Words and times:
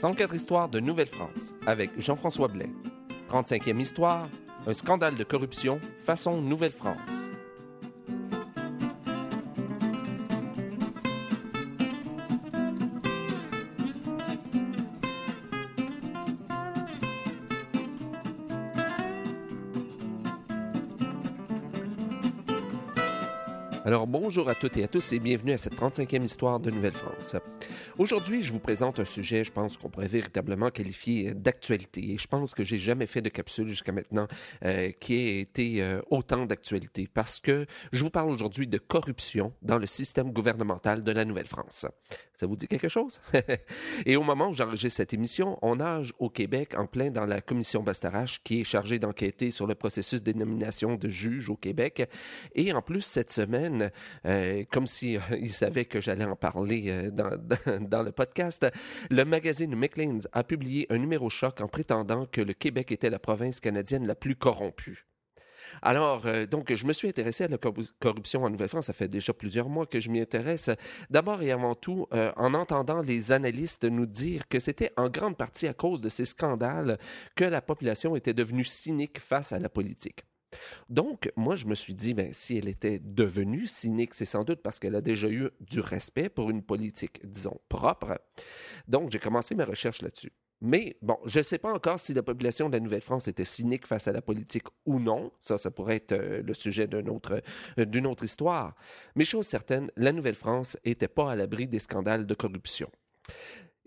104 0.00 0.32
histoires 0.32 0.68
de 0.68 0.78
Nouvelle-France 0.78 1.56
avec 1.66 1.90
Jean-François 1.98 2.46
Blais. 2.46 2.70
35e 3.32 3.80
histoire, 3.80 4.28
un 4.64 4.72
scandale 4.72 5.16
de 5.16 5.24
corruption 5.24 5.80
façon 6.06 6.40
Nouvelle-France. 6.40 7.00
Alors 23.84 24.06
bonjour 24.06 24.48
à 24.48 24.54
toutes 24.54 24.76
et 24.76 24.84
à 24.84 24.88
tous 24.88 25.12
et 25.14 25.18
bienvenue 25.18 25.52
à 25.52 25.56
cette 25.56 25.74
35e 25.74 26.22
histoire 26.22 26.60
de 26.60 26.70
Nouvelle-France. 26.70 27.36
Aujourd'hui, 27.98 28.42
je 28.42 28.52
vous 28.52 28.60
présente 28.60 29.00
un 29.00 29.04
sujet, 29.04 29.42
je 29.42 29.50
pense 29.50 29.76
qu'on 29.76 29.90
pourrait 29.90 30.06
véritablement 30.06 30.70
qualifier 30.70 31.34
d'actualité. 31.34 32.12
Et 32.12 32.16
je 32.16 32.28
pense 32.28 32.54
que 32.54 32.62
j'ai 32.62 32.78
jamais 32.78 33.06
fait 33.06 33.22
de 33.22 33.28
capsule 33.28 33.66
jusqu'à 33.66 33.90
maintenant 33.90 34.28
euh, 34.64 34.92
qui 35.00 35.14
ait 35.14 35.40
été 35.40 35.82
euh, 35.82 36.00
autant 36.08 36.46
d'actualité 36.46 37.08
parce 37.12 37.40
que 37.40 37.66
je 37.90 38.04
vous 38.04 38.10
parle 38.10 38.30
aujourd'hui 38.30 38.68
de 38.68 38.78
corruption 38.78 39.52
dans 39.62 39.78
le 39.78 39.86
système 39.86 40.30
gouvernemental 40.30 41.02
de 41.02 41.10
la 41.10 41.24
Nouvelle-France. 41.24 41.86
Ça 42.38 42.46
vous 42.46 42.54
dit 42.54 42.68
quelque 42.68 42.86
chose? 42.86 43.20
et 44.06 44.14
au 44.14 44.22
moment 44.22 44.50
où 44.50 44.54
j'enregistre 44.54 44.98
cette 44.98 45.12
émission, 45.12 45.58
on 45.60 45.74
nage 45.74 46.14
au 46.20 46.30
Québec 46.30 46.74
en 46.78 46.86
plein 46.86 47.10
dans 47.10 47.26
la 47.26 47.40
commission 47.40 47.82
Bastarache 47.82 48.40
qui 48.44 48.60
est 48.60 48.64
chargée 48.64 49.00
d'enquêter 49.00 49.50
sur 49.50 49.66
le 49.66 49.74
processus 49.74 50.22
des 50.22 50.34
nominations 50.34 50.94
de 50.94 51.08
juges 51.08 51.50
au 51.50 51.56
Québec. 51.56 52.08
Et 52.54 52.72
en 52.72 52.80
plus, 52.80 53.00
cette 53.00 53.32
semaine, 53.32 53.90
euh, 54.24 54.62
comme 54.70 54.86
s'ils 54.86 55.20
si, 55.20 55.34
euh, 55.34 55.48
savaient 55.48 55.86
que 55.86 56.00
j'allais 56.00 56.26
en 56.26 56.36
parler 56.36 56.84
euh, 56.86 57.10
dans, 57.10 57.30
dans, 57.80 57.87
dans, 57.88 58.02
le 58.02 58.12
podcast, 58.12 58.66
le 59.10 59.24
magazine 59.24 59.74
Maclean's 59.74 60.28
a 60.32 60.44
publié 60.44 60.86
un 60.90 60.98
numéro 60.98 61.30
choc 61.30 61.60
en 61.60 61.68
prétendant 61.68 62.26
que 62.26 62.40
le 62.40 62.52
Québec 62.52 62.92
était 62.92 63.10
la 63.10 63.18
province 63.18 63.60
canadienne 63.60 64.06
la 64.06 64.14
plus 64.14 64.36
corrompue. 64.36 65.08
Alors, 65.82 66.26
euh, 66.26 66.46
donc, 66.46 66.72
je 66.72 66.86
me 66.86 66.92
suis 66.92 67.08
intéressé 67.08 67.44
à 67.44 67.48
la 67.48 67.58
corruption 67.58 68.44
en 68.44 68.50
Nouvelle-France. 68.50 68.86
Ça 68.86 68.92
fait 68.92 69.08
déjà 69.08 69.32
plusieurs 69.32 69.68
mois 69.68 69.86
que 69.86 70.00
je 70.00 70.10
m'y 70.10 70.20
intéresse. 70.20 70.70
D'abord 71.10 71.42
et 71.42 71.52
avant 71.52 71.74
tout, 71.74 72.06
euh, 72.12 72.32
en 72.36 72.54
entendant 72.54 73.02
les 73.02 73.32
analystes 73.32 73.84
nous 73.84 74.06
dire 74.06 74.48
que 74.48 74.58
c'était 74.58 74.92
en 74.96 75.08
grande 75.08 75.36
partie 75.36 75.68
à 75.68 75.74
cause 75.74 76.00
de 76.00 76.08
ces 76.08 76.24
scandales 76.24 76.98
que 77.34 77.44
la 77.44 77.60
population 77.60 78.16
était 78.16 78.34
devenue 78.34 78.64
cynique 78.64 79.18
face 79.20 79.52
à 79.52 79.58
la 79.58 79.68
politique. 79.68 80.24
Donc, 80.88 81.30
moi, 81.36 81.54
je 81.54 81.66
me 81.66 81.74
suis 81.74 81.94
dit, 81.94 82.14
ben, 82.14 82.32
si 82.32 82.56
elle 82.56 82.68
était 82.68 82.98
devenue 82.98 83.66
cynique, 83.66 84.14
c'est 84.14 84.24
sans 84.24 84.44
doute 84.44 84.60
parce 84.62 84.78
qu'elle 84.78 84.96
a 84.96 85.00
déjà 85.00 85.28
eu 85.28 85.50
du 85.60 85.80
respect 85.80 86.28
pour 86.28 86.50
une 86.50 86.62
politique, 86.62 87.20
disons, 87.24 87.60
propre. 87.68 88.20
Donc, 88.86 89.10
j'ai 89.10 89.18
commencé 89.18 89.54
mes 89.54 89.64
recherches 89.64 90.02
là-dessus. 90.02 90.32
Mais 90.60 90.96
bon, 91.02 91.16
je 91.24 91.38
ne 91.38 91.44
sais 91.44 91.58
pas 91.58 91.72
encore 91.72 92.00
si 92.00 92.14
la 92.14 92.22
population 92.22 92.68
de 92.68 92.74
la 92.74 92.80
Nouvelle-France 92.80 93.28
était 93.28 93.44
cynique 93.44 93.86
face 93.86 94.08
à 94.08 94.12
la 94.12 94.22
politique 94.22 94.66
ou 94.86 94.98
non. 94.98 95.30
Ça, 95.38 95.56
ça 95.56 95.70
pourrait 95.70 95.96
être 95.96 96.12
euh, 96.12 96.42
le 96.42 96.52
sujet 96.52 96.88
d'une 96.88 97.08
autre, 97.10 97.42
euh, 97.78 98.04
autre 98.04 98.24
histoire. 98.24 98.74
Mais 99.14 99.24
chose 99.24 99.46
certaine, 99.46 99.90
la 99.96 100.12
Nouvelle-France 100.12 100.76
n'était 100.84 101.06
pas 101.06 101.30
à 101.30 101.36
l'abri 101.36 101.68
des 101.68 101.78
scandales 101.78 102.26
de 102.26 102.34
corruption. 102.34 102.90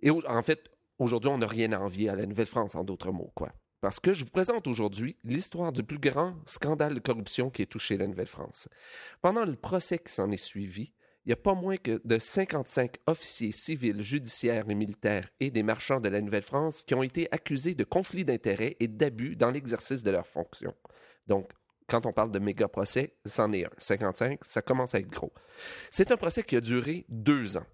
Et 0.01 0.11
en 0.11 0.43
fait, 0.43 0.71
aujourd'hui, 0.97 1.29
on 1.29 1.39
n'a 1.39 1.47
rien 1.47 1.73
à 1.73 1.79
envier 1.79 2.09
à 2.09 2.15
la 2.15 2.25
Nouvelle-France, 2.25 2.75
en 2.75 2.83
d'autres 2.83 3.11
mots, 3.11 3.31
quoi. 3.35 3.51
Parce 3.81 3.99
que 3.99 4.13
je 4.13 4.23
vous 4.23 4.29
présente 4.29 4.67
aujourd'hui 4.67 5.17
l'histoire 5.23 5.71
du 5.71 5.83
plus 5.83 5.97
grand 5.97 6.35
scandale 6.45 6.93
de 6.93 6.99
corruption 6.99 7.49
qui 7.49 7.63
a 7.63 7.65
touché 7.65 7.97
la 7.97 8.05
Nouvelle-France. 8.05 8.69
Pendant 9.21 9.43
le 9.43 9.55
procès 9.55 9.97
qui 9.97 10.13
s'en 10.13 10.29
est 10.29 10.37
suivi, 10.37 10.93
il 11.25 11.29
n'y 11.29 11.33
a 11.33 11.37
pas 11.37 11.55
moins 11.55 11.77
que 11.77 11.99
de 12.05 12.17
55 12.19 12.97
officiers 13.07 13.51
civils, 13.51 14.01
judiciaires 14.01 14.69
et 14.69 14.75
militaires 14.75 15.29
et 15.39 15.49
des 15.49 15.63
marchands 15.63 15.99
de 15.99 16.09
la 16.09 16.21
Nouvelle-France 16.21 16.83
qui 16.83 16.93
ont 16.93 17.01
été 17.01 17.27
accusés 17.31 17.73
de 17.73 17.83
conflits 17.83 18.23
d'intérêts 18.23 18.77
et 18.79 18.87
d'abus 18.87 19.35
dans 19.35 19.49
l'exercice 19.49 20.03
de 20.03 20.11
leurs 20.11 20.27
fonctions. 20.27 20.75
Donc, 21.25 21.49
quand 21.87 22.05
on 22.05 22.13
parle 22.13 22.31
de 22.31 22.39
méga 22.39 22.67
procès, 22.67 23.15
c'en 23.25 23.51
est 23.51 23.65
un. 23.65 23.71
55, 23.79 24.43
ça 24.43 24.61
commence 24.61 24.93
à 24.93 24.99
être 24.99 25.09
gros. 25.09 25.33
C'est 25.89 26.11
un 26.11 26.17
procès 26.17 26.43
qui 26.43 26.55
a 26.55 26.61
duré 26.61 27.05
deux 27.09 27.57
ans 27.57 27.65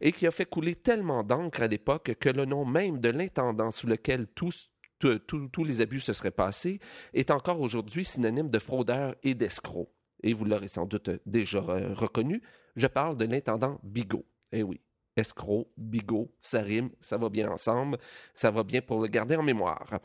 et 0.00 0.10
qui 0.10 0.26
a 0.26 0.32
fait 0.32 0.44
couler 0.44 0.74
tellement 0.74 1.22
d'encre 1.22 1.62
à 1.62 1.68
l'époque 1.68 2.14
que 2.18 2.28
le 2.28 2.46
nom 2.46 2.64
même 2.64 2.98
de 2.98 3.10
l'intendant 3.10 3.70
sous 3.70 3.86
lequel 3.86 4.26
tous, 4.26 4.71
tous 5.08 5.64
les 5.64 5.80
abus 5.80 6.00
se 6.00 6.12
seraient 6.12 6.30
passés 6.30 6.80
est 7.12 7.30
encore 7.30 7.60
aujourd'hui 7.60 8.04
synonyme 8.04 8.50
de 8.50 8.58
fraudeur 8.58 9.14
et 9.22 9.34
d'escroc. 9.34 9.90
Et 10.22 10.32
vous 10.32 10.44
l'aurez 10.44 10.68
sans 10.68 10.86
doute 10.86 11.10
déjà 11.26 11.60
reconnu, 11.60 12.42
je 12.76 12.86
parle 12.86 13.16
de 13.16 13.24
l'intendant 13.24 13.80
Bigot. 13.82 14.24
Eh 14.52 14.62
oui, 14.62 14.80
escroc, 15.16 15.68
bigot, 15.76 16.32
ça 16.40 16.60
rime, 16.60 16.90
ça 17.00 17.16
va 17.16 17.28
bien 17.28 17.50
ensemble, 17.50 17.98
ça 18.34 18.50
va 18.50 18.62
bien 18.62 18.80
pour 18.80 19.00
le 19.00 19.08
garder 19.08 19.36
en 19.36 19.42
mémoire. 19.42 20.00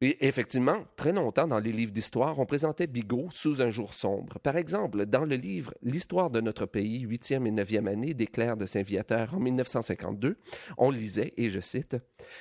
Et 0.00 0.28
effectivement, 0.28 0.84
très 0.94 1.12
longtemps 1.12 1.48
dans 1.48 1.58
les 1.58 1.72
livres 1.72 1.90
d'histoire, 1.90 2.38
on 2.38 2.46
présentait 2.46 2.86
Bigot 2.86 3.30
sous 3.32 3.60
un 3.60 3.70
jour 3.70 3.94
sombre. 3.94 4.38
Par 4.38 4.56
exemple, 4.56 5.06
dans 5.06 5.24
le 5.24 5.34
livre 5.34 5.74
L'histoire 5.82 6.30
de 6.30 6.40
notre 6.40 6.66
pays, 6.66 7.00
huitième 7.00 7.48
et 7.48 7.50
neuvième 7.50 7.88
année 7.88 8.14
d'éclair 8.14 8.56
de 8.56 8.64
Saint-Viateur 8.64 9.34
en 9.34 9.40
1952, 9.40 10.36
on 10.76 10.92
lisait, 10.92 11.34
et 11.36 11.50
je 11.50 11.58
cite, 11.58 11.96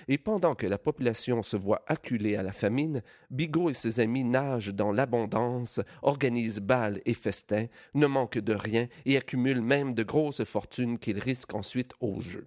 Et 0.08 0.20
pendant 0.20 0.54
que 0.54 0.68
la 0.68 0.78
population 0.78 1.42
se 1.42 1.58
voit 1.58 1.84
acculée 1.88 2.36
à 2.36 2.44
la 2.44 2.52
famine, 2.52 3.02
Bigot 3.32 3.72
et 3.72 3.74
ses 3.74 4.00
amis 4.00 4.24
nagent 4.24 4.74
dans 4.74 4.92
l'abondance, 4.92 5.80
organisent 6.04 6.62
bals 6.62 7.02
et 7.06 7.16
festins, 7.16 7.66
ne 7.96 8.06
manquent 8.06 8.38
de 8.38 8.54
rien 8.54 8.88
et 9.08 9.18
accumulent 9.18 9.62
même 9.62 9.96
de 9.96 10.04
grosses 10.04 10.44
fortunes 10.44 11.00
qu'ils 11.00 11.20
risquent 11.20 11.56
ensuite 11.56 11.94
au 12.02 12.22
jeu. 12.22 12.46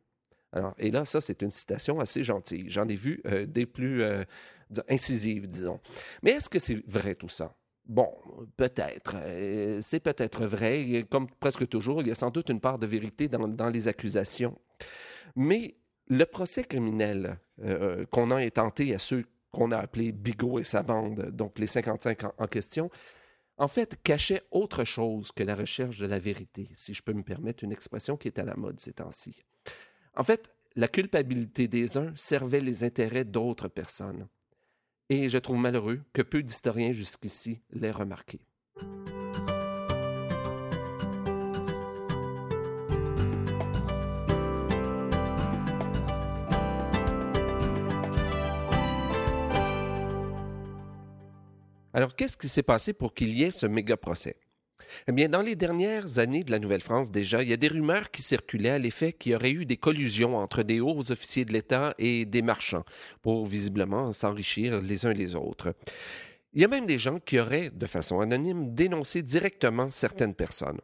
Alors, 0.53 0.75
et 0.79 0.91
là, 0.91 1.05
ça, 1.05 1.21
c'est 1.21 1.43
une 1.43 1.51
citation 1.51 2.01
assez 2.01 2.25
gentille. 2.25 2.65
J'en 2.69 2.89
ai 2.89 2.97
vu 2.97 3.21
euh, 3.27 3.47
des 3.47 3.67
plus 3.67 4.03
euh, 4.03 4.25
incisive, 4.89 5.49
disons. 5.49 5.81
Mais 6.23 6.33
est-ce 6.33 6.49
que 6.49 6.59
c'est 6.59 6.83
vrai 6.87 7.15
tout 7.15 7.29
ça? 7.29 7.55
Bon, 7.87 8.09
peut-être. 8.57 9.17
Euh, 9.17 9.81
c'est 9.83 10.01
peut-être 10.01 10.47
vrai. 10.47 11.05
Comme 11.11 11.29
presque 11.29 11.69
toujours, 11.69 12.03
il 12.03 12.09
y 12.09 12.11
a 12.11 12.15
sans 12.15 12.31
doute 12.31 12.49
une 12.49 12.61
part 12.61 12.79
de 12.79 12.87
vérité 12.87 13.29
dans, 13.29 13.69
les 13.69 13.89
accusations. 13.89 14.57
Mais 15.35 15.77
le 16.07 16.25
procès 16.25 16.65
criminel 16.65 17.39
euh, 17.63 18.05
qu'on 18.07 18.31
a 18.31 18.37
intenté 18.37 18.95
à 18.95 18.99
ceux 18.99 19.25
qu'on 19.51 19.73
a 19.73 19.79
appelés 19.79 20.13
Bigot 20.13 20.61
et 20.61 20.63
sa 20.63 20.83
bande, 20.83 21.31
donc 21.33 21.59
les 21.59 21.67
55 21.67 22.25
en, 22.25 22.33
en 22.39 22.47
question, 22.47 22.91
en 23.57 23.69
fait, 23.69 24.01
cachait 24.03 24.43
autre 24.53 24.85
chose 24.85 25.33
que 25.33 25.43
la 25.43 25.55
recherche 25.55 25.99
de 25.99 26.07
la 26.07 26.19
vérité, 26.19 26.71
si 26.77 26.95
je 26.95 27.03
peux 27.03 27.13
me 27.13 27.25
permettre 27.25 27.65
une 27.65 27.73
expression 27.73 28.17
qui 28.17 28.29
est 28.29 28.39
à 28.39 28.45
la 28.45 28.55
mode 28.55 28.79
ces 28.79 28.93
temps-ci. 28.93 29.43
En 30.17 30.23
fait, 30.23 30.51
la 30.77 30.89
culpabilité 30.89 31.69
des 31.69 31.99
uns 31.99 32.13
servait 32.15 32.61
les 32.61 32.85
intérêts 32.85 33.25
d'autres 33.25 33.69
personnes 33.69 34.29
et 35.11 35.29
je 35.29 35.39
trouve 35.39 35.59
malheureux 35.59 36.01
que 36.13 36.23
peu 36.23 36.43
d'historiens 36.43 36.93
jusqu'ici 36.93 37.61
l'aient 37.73 37.91
remarqué. 37.91 38.41
Alors, 51.93 52.15
qu'est-ce 52.15 52.37
qui 52.37 52.49
s'est 52.49 52.63
passé 52.63 52.93
pour 52.93 53.13
qu'il 53.13 53.31
y 53.37 53.43
ait 53.43 53.51
ce 53.51 53.67
méga 53.67 53.97
procès? 53.97 54.40
Eh 55.09 55.13
bien, 55.13 55.29
dans 55.29 55.43
les 55.43 55.57
dernières 55.57 56.19
années 56.19 56.45
de 56.45 56.51
la 56.51 56.59
Nouvelle-France, 56.59 57.11
déjà, 57.11 57.43
il 57.43 57.49
y 57.49 57.53
a 57.53 57.57
des 57.57 57.69
rumeurs 57.69 58.11
qui 58.11 58.23
circulaient 58.23 58.71
à 58.71 58.79
l'effet 58.79 59.13
qu'il 59.13 59.33
y 59.33 59.35
aurait 59.35 59.51
eu 59.51 59.65
des 59.65 59.77
collusions 59.77 60.37
entre 60.37 60.63
des 60.63 60.81
hauts 60.81 61.11
officiers 61.11 61.45
de 61.45 61.53
l'État 61.53 61.95
et 61.99 62.25
des 62.25 62.43
marchands 62.43 62.85
pour 63.23 63.47
visiblement 63.47 64.13
s'enrichir 64.13 64.81
les 64.81 65.07
uns 65.07 65.13
les 65.13 65.35
autres. 65.35 65.75
Il 66.53 66.61
y 66.61 66.65
a 66.65 66.69
même 66.69 66.87
des 66.87 66.99
gens 66.99 67.21
qui 67.21 67.39
auraient, 67.39 67.71
de 67.71 67.87
façon 67.87 68.21
anonyme, 68.21 68.75
dénoncé 68.75 69.23
directement 69.23 69.91
certaines 69.91 70.35
personnes. 70.35 70.81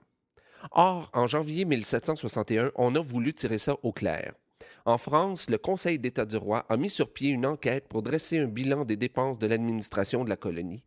Or, 0.71 1.11
en 1.13 1.27
janvier 1.27 1.65
1761, 1.65 2.71
on 2.77 2.95
a 2.95 3.01
voulu 3.01 3.35
tirer 3.35 3.59
ça 3.59 3.77
au 3.83 3.93
clair. 3.93 4.35
En 4.85 4.99
France, 4.99 5.51
le 5.51 5.59
Conseil 5.59 5.99
d'État 5.99 6.25
du 6.25 6.37
roi 6.37 6.65
a 6.69 6.77
mis 6.77 6.91
sur 6.91 7.13
pied 7.13 7.31
une 7.31 7.47
enquête 7.47 7.89
pour 7.89 8.03
dresser 8.03 8.39
un 8.39 8.47
bilan 8.47 8.85
des 8.85 8.97
dépenses 8.97 9.39
de 9.39 9.49
l'administration 9.49 10.23
de 10.23 10.29
la 10.29 10.37
colonie. 10.37 10.85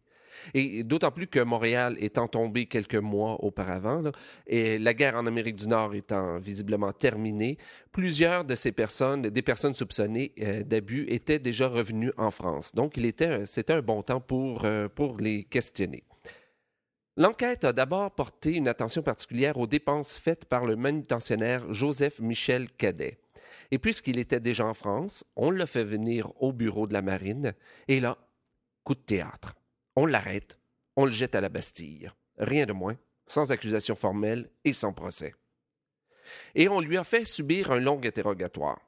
Et 0.54 0.84
d'autant 0.84 1.12
plus 1.12 1.28
que 1.28 1.40
Montréal 1.40 1.98
étant 2.00 2.28
tombé 2.28 2.66
quelques 2.66 2.96
mois 2.96 3.44
auparavant, 3.44 4.04
et 4.48 4.80
la 4.80 4.94
guerre 4.94 5.16
en 5.16 5.26
Amérique 5.26 5.56
du 5.56 5.68
Nord 5.68 5.96
étant 5.96 6.38
visiblement 6.40 6.92
terminée, 6.92 7.58
plusieurs 7.92 8.46
de 8.46 8.56
ces 8.56 8.72
personnes, 8.72 9.24
des 9.24 9.42
personnes 9.42 9.74
soupçonnées 9.74 10.34
euh, 10.40 10.64
d'abus, 10.64 11.06
étaient 11.10 11.40
déjà 11.40 11.68
revenues 11.68 12.12
en 12.18 12.32
France. 12.32 12.74
Donc, 12.74 12.98
il 12.98 13.06
était, 13.06 13.46
c'était 13.46 13.74
un 13.74 13.82
bon 13.82 14.02
temps 14.02 14.22
pour, 14.22 14.66
euh, 14.66 14.88
pour 14.88 15.18
les 15.18 15.44
questionner. 15.44 16.04
L'enquête 17.18 17.66
a 17.66 17.74
d'abord 17.74 18.12
porté 18.12 18.56
une 18.56 18.70
attention 18.70 19.02
particulière 19.02 19.58
aux 19.58 19.68
dépenses 19.68 20.18
faites 20.18 20.46
par 20.46 20.66
le 20.66 20.78
manutentionnaire 20.78 21.74
Joseph 21.74 22.20
Michel 22.22 22.70
Cadet. 22.72 23.20
Et 23.72 23.78
puisqu'il 23.78 24.20
était 24.20 24.40
déjà 24.40 24.66
en 24.66 24.74
France, 24.74 25.26
on 25.36 25.52
l'a 25.52 25.66
fait 25.66 25.84
venir 25.84 26.32
au 26.42 26.54
bureau 26.54 26.88
de 26.88 26.94
la 26.94 27.02
marine, 27.02 27.54
et 27.90 28.00
là, 28.00 28.18
coup 28.86 28.96
de 28.96 29.02
théâtre. 29.02 29.56
On 30.02 30.06
l'arrête, 30.06 30.58
on 30.96 31.04
le 31.04 31.12
jette 31.12 31.36
à 31.36 31.42
la 31.42 31.50
Bastille. 31.50 32.10
Rien 32.38 32.66
de 32.66 32.72
moins, 32.72 32.96
sans 33.28 33.52
accusation 33.52 33.98
formelle 33.98 34.50
et 34.64 34.72
sans 34.72 34.94
procès. 34.94 35.36
Et 36.56 36.70
on 36.70 36.80
lui 36.80 36.96
a 36.96 37.04
fait 37.04 37.26
subir 37.26 37.70
un 37.72 37.82
long 37.82 38.00
interrogatoire. 38.02 38.80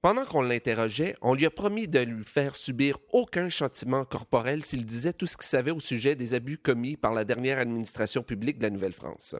Pendant 0.00 0.24
qu'on 0.24 0.42
l'interrogeait, 0.42 1.14
on 1.22 1.34
lui 1.34 1.46
a 1.46 1.50
promis 1.52 1.86
de 1.86 2.00
lui 2.00 2.24
faire 2.24 2.56
subir 2.56 2.98
aucun 3.12 3.48
châtiment 3.48 4.04
corporel 4.04 4.64
s'il 4.64 4.84
disait 4.84 5.12
tout 5.12 5.28
ce 5.28 5.36
qu'il 5.36 5.46
savait 5.46 5.70
au 5.70 5.78
sujet 5.78 6.16
des 6.16 6.34
abus 6.34 6.58
commis 6.58 6.96
par 6.96 7.14
la 7.14 7.24
dernière 7.24 7.60
administration 7.60 8.24
publique 8.24 8.58
de 8.58 8.64
la 8.64 8.70
Nouvelle-France. 8.70 9.36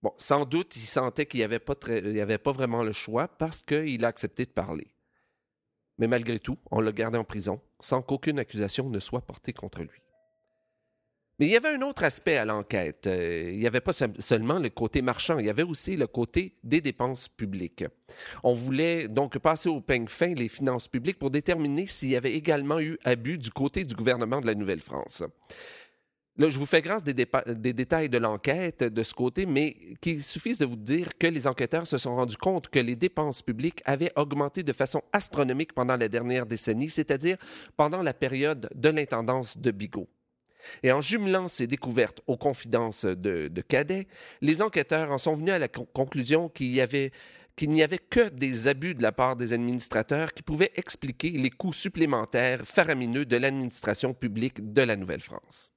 Bon, 0.00 0.12
sans 0.16 0.44
doute, 0.44 0.76
il 0.76 0.86
sentait 0.86 1.26
qu'il 1.26 1.40
n'y 1.40 1.44
avait, 1.44 1.60
avait, 2.20 2.38
pas 2.38 2.52
vraiment 2.52 2.84
le 2.84 2.92
choix 2.92 3.26
parce 3.26 3.62
qu'il 3.62 4.04
a 4.04 4.08
accepté 4.08 4.46
de 4.46 4.52
parler. 4.52 4.94
Mais 5.98 6.06
malgré 6.06 6.38
tout, 6.38 6.58
on 6.70 6.80
l'a 6.80 6.92
gardé 6.92 7.18
en 7.18 7.24
prison 7.24 7.60
sans 7.80 8.00
qu'aucune 8.00 8.38
accusation 8.38 8.88
ne 8.90 9.00
soit 9.00 9.26
portée 9.26 9.52
contre 9.52 9.80
lui. 9.80 10.03
Mais 11.38 11.46
il 11.46 11.52
y 11.52 11.56
avait 11.56 11.74
un 11.74 11.82
autre 11.82 12.04
aspect 12.04 12.36
à 12.36 12.44
l'enquête. 12.44 13.08
Euh, 13.08 13.50
il 13.52 13.58
n'y 13.58 13.66
avait 13.66 13.80
pas 13.80 13.92
seulement 13.92 14.60
le 14.60 14.70
côté 14.70 15.02
marchand, 15.02 15.38
il 15.38 15.46
y 15.46 15.50
avait 15.50 15.64
aussi 15.64 15.96
le 15.96 16.06
côté 16.06 16.54
des 16.62 16.80
dépenses 16.80 17.28
publiques. 17.28 17.84
On 18.44 18.52
voulait 18.52 19.08
donc 19.08 19.38
passer 19.38 19.68
au 19.68 19.80
peigne 19.80 20.06
fin 20.06 20.32
les 20.34 20.48
finances 20.48 20.86
publiques 20.86 21.18
pour 21.18 21.30
déterminer 21.30 21.86
s'il 21.86 22.10
y 22.10 22.16
avait 22.16 22.34
également 22.34 22.78
eu 22.80 22.96
abus 23.02 23.38
du 23.38 23.50
côté 23.50 23.84
du 23.84 23.96
gouvernement 23.96 24.40
de 24.40 24.46
la 24.46 24.54
Nouvelle-France. 24.54 25.24
Là, 26.36 26.50
je 26.50 26.58
vous 26.58 26.66
fais 26.66 26.82
grâce 26.82 27.04
des, 27.04 27.14
des 27.14 27.72
détails 27.72 28.08
de 28.08 28.18
l'enquête 28.18 28.82
de 28.82 29.02
ce 29.04 29.14
côté, 29.14 29.46
mais 29.46 29.76
qu'il 30.00 30.22
suffise 30.22 30.58
de 30.58 30.66
vous 30.66 30.76
dire 30.76 31.16
que 31.16 31.28
les 31.28 31.46
enquêteurs 31.46 31.86
se 31.86 31.96
sont 31.96 32.16
rendus 32.16 32.36
compte 32.36 32.68
que 32.68 32.80
les 32.80 32.96
dépenses 32.96 33.40
publiques 33.40 33.82
avaient 33.84 34.12
augmenté 34.16 34.64
de 34.64 34.72
façon 34.72 35.02
astronomique 35.12 35.72
pendant 35.72 35.96
la 35.96 36.08
dernière 36.08 36.46
décennie, 36.46 36.90
c'est-à-dire 36.90 37.36
pendant 37.76 38.02
la 38.02 38.14
période 38.14 38.68
de 38.74 38.88
l'intendance 38.88 39.58
de 39.58 39.70
Bigot. 39.70 40.08
Et 40.82 40.92
en 40.92 41.00
jumelant 41.00 41.48
ces 41.48 41.66
découvertes 41.66 42.20
aux 42.26 42.36
confidences 42.36 43.04
de, 43.04 43.48
de 43.48 43.60
Cadet, 43.60 44.06
les 44.40 44.62
enquêteurs 44.62 45.10
en 45.10 45.18
sont 45.18 45.34
venus 45.34 45.52
à 45.52 45.58
la 45.58 45.68
conclusion 45.68 46.48
qu'il 46.48 46.70
n'y 46.70 46.80
avait 46.80 47.10
que 47.56 48.28
des 48.28 48.68
abus 48.68 48.94
de 48.94 49.02
la 49.02 49.12
part 49.12 49.36
des 49.36 49.52
administrateurs 49.52 50.32
qui 50.32 50.42
pouvaient 50.42 50.72
expliquer 50.76 51.30
les 51.30 51.50
coûts 51.50 51.72
supplémentaires 51.72 52.62
faramineux 52.64 53.24
de 53.24 53.36
l'administration 53.36 54.14
publique 54.14 54.72
de 54.72 54.82
la 54.82 54.96
Nouvelle-France. 54.96 55.70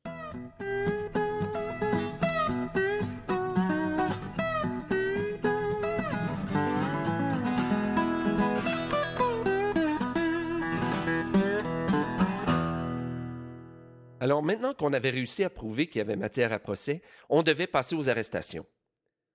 Alors 14.27 14.43
maintenant 14.43 14.73
qu'on 14.73 14.91
avait 14.91 15.11
réussi 15.11 15.45
à 15.45 15.49
prouver 15.49 15.87
qu'il 15.87 15.99
y 15.99 16.01
avait 16.01 16.17
matière 16.17 16.51
à 16.51 16.59
procès, 16.59 17.01
on 17.29 17.43
devait 17.43 17.65
passer 17.65 17.95
aux 17.95 18.09
arrestations. 18.09 18.65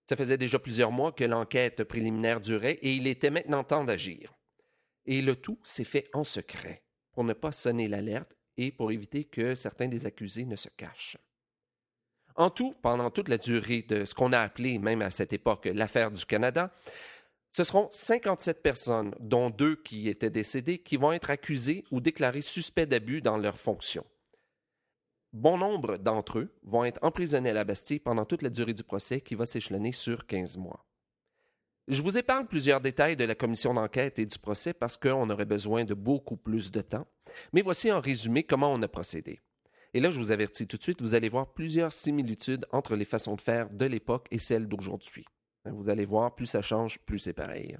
Ça 0.04 0.16
faisait 0.16 0.36
déjà 0.36 0.58
plusieurs 0.58 0.92
mois 0.92 1.12
que 1.12 1.24
l'enquête 1.24 1.82
préliminaire 1.84 2.42
durait 2.42 2.78
et 2.82 2.92
il 2.92 3.06
était 3.06 3.30
maintenant 3.30 3.64
temps 3.64 3.84
d'agir. 3.84 4.34
Et 5.06 5.22
le 5.22 5.34
tout 5.34 5.58
s'est 5.64 5.84
fait 5.84 6.10
en 6.12 6.24
secret, 6.24 6.82
pour 7.14 7.24
ne 7.24 7.32
pas 7.32 7.52
sonner 7.52 7.88
l'alerte 7.88 8.36
et 8.58 8.70
pour 8.70 8.92
éviter 8.92 9.24
que 9.24 9.54
certains 9.54 9.88
des 9.88 10.04
accusés 10.04 10.44
ne 10.44 10.56
se 10.56 10.68
cachent. 10.76 11.16
En 12.36 12.50
tout, 12.50 12.74
pendant 12.82 13.10
toute 13.10 13.30
la 13.30 13.38
durée 13.38 13.80
de 13.80 14.04
ce 14.04 14.12
qu'on 14.12 14.34
a 14.34 14.40
appelé, 14.40 14.78
même 14.78 15.00
à 15.00 15.08
cette 15.08 15.32
époque, 15.32 15.70
l'affaire 15.72 16.10
du 16.10 16.26
Canada, 16.26 16.70
ce 17.52 17.64
seront 17.64 17.88
57 17.92 18.62
personnes, 18.62 19.14
dont 19.20 19.48
deux 19.48 19.76
qui 19.76 20.10
étaient 20.10 20.28
décédées, 20.28 20.80
qui 20.80 20.98
vont 20.98 21.12
être 21.12 21.30
accusées 21.30 21.86
ou 21.90 22.02
déclarées 22.02 22.42
suspects 22.42 22.84
d'abus 22.84 23.22
dans 23.22 23.38
leurs 23.38 23.58
fonctions. 23.58 24.04
Bon 25.32 25.56
nombre 25.56 25.96
d'entre 25.96 26.40
eux 26.40 26.54
vont 26.62 26.84
être 26.84 27.02
emprisonnés 27.02 27.50
à 27.50 27.54
la 27.54 27.64
Bastille 27.64 28.00
pendant 28.00 28.26
toute 28.26 28.42
la 28.42 28.50
durée 28.50 28.74
du 28.74 28.84
procès 28.84 29.22
qui 29.22 29.34
va 29.34 29.46
s'échelonner 29.46 29.92
sur 29.92 30.26
15 30.26 30.58
mois. 30.58 30.84
Je 31.88 32.02
vous 32.02 32.18
épargne 32.18 32.46
plusieurs 32.46 32.82
détails 32.82 33.16
de 33.16 33.24
la 33.24 33.34
commission 33.34 33.72
d'enquête 33.72 34.18
et 34.18 34.26
du 34.26 34.38
procès 34.38 34.74
parce 34.74 34.98
qu'on 34.98 35.30
aurait 35.30 35.46
besoin 35.46 35.84
de 35.84 35.94
beaucoup 35.94 36.36
plus 36.36 36.70
de 36.70 36.82
temps, 36.82 37.06
mais 37.54 37.62
voici 37.62 37.90
en 37.90 38.00
résumé 38.00 38.44
comment 38.44 38.72
on 38.74 38.82
a 38.82 38.88
procédé. 38.88 39.40
Et 39.94 40.00
là, 40.00 40.10
je 40.10 40.18
vous 40.18 40.32
avertis 40.32 40.66
tout 40.66 40.76
de 40.76 40.82
suite, 40.82 41.00
vous 41.00 41.14
allez 41.14 41.30
voir 41.30 41.54
plusieurs 41.54 41.92
similitudes 41.92 42.66
entre 42.70 42.94
les 42.94 43.06
façons 43.06 43.34
de 43.34 43.40
faire 43.40 43.70
de 43.70 43.86
l'époque 43.86 44.28
et 44.30 44.38
celles 44.38 44.68
d'aujourd'hui. 44.68 45.24
Vous 45.64 45.88
allez 45.88 46.04
voir, 46.04 46.34
plus 46.34 46.46
ça 46.46 46.60
change, 46.60 46.98
plus 47.00 47.18
c'est 47.18 47.32
pareil. 47.32 47.78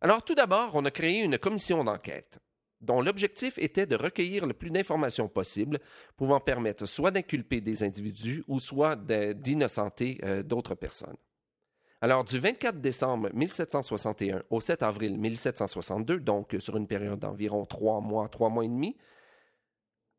Alors, 0.00 0.24
tout 0.24 0.34
d'abord, 0.34 0.72
on 0.74 0.84
a 0.84 0.90
créé 0.90 1.22
une 1.22 1.38
commission 1.38 1.84
d'enquête 1.84 2.40
dont 2.84 3.00
l'objectif 3.00 3.58
était 3.58 3.86
de 3.86 3.96
recueillir 3.96 4.46
le 4.46 4.54
plus 4.54 4.70
d'informations 4.70 5.28
possible, 5.28 5.80
pouvant 6.16 6.40
permettre 6.40 6.86
soit 6.86 7.10
d'inculper 7.10 7.60
des 7.60 7.82
individus 7.82 8.44
ou 8.48 8.58
soit 8.58 8.96
d'innocenter 8.96 10.18
euh, 10.24 10.42
d'autres 10.42 10.74
personnes. 10.74 11.16
Alors, 12.00 12.24
du 12.24 12.38
24 12.38 12.80
décembre 12.80 13.30
1761 13.32 14.42
au 14.50 14.60
7 14.60 14.82
avril 14.82 15.18
1762, 15.18 16.20
donc 16.20 16.54
sur 16.58 16.76
une 16.76 16.86
période 16.86 17.18
d'environ 17.18 17.64
trois 17.64 18.00
mois, 18.00 18.28
trois 18.28 18.50
mois 18.50 18.64
et 18.64 18.68
demi, 18.68 18.96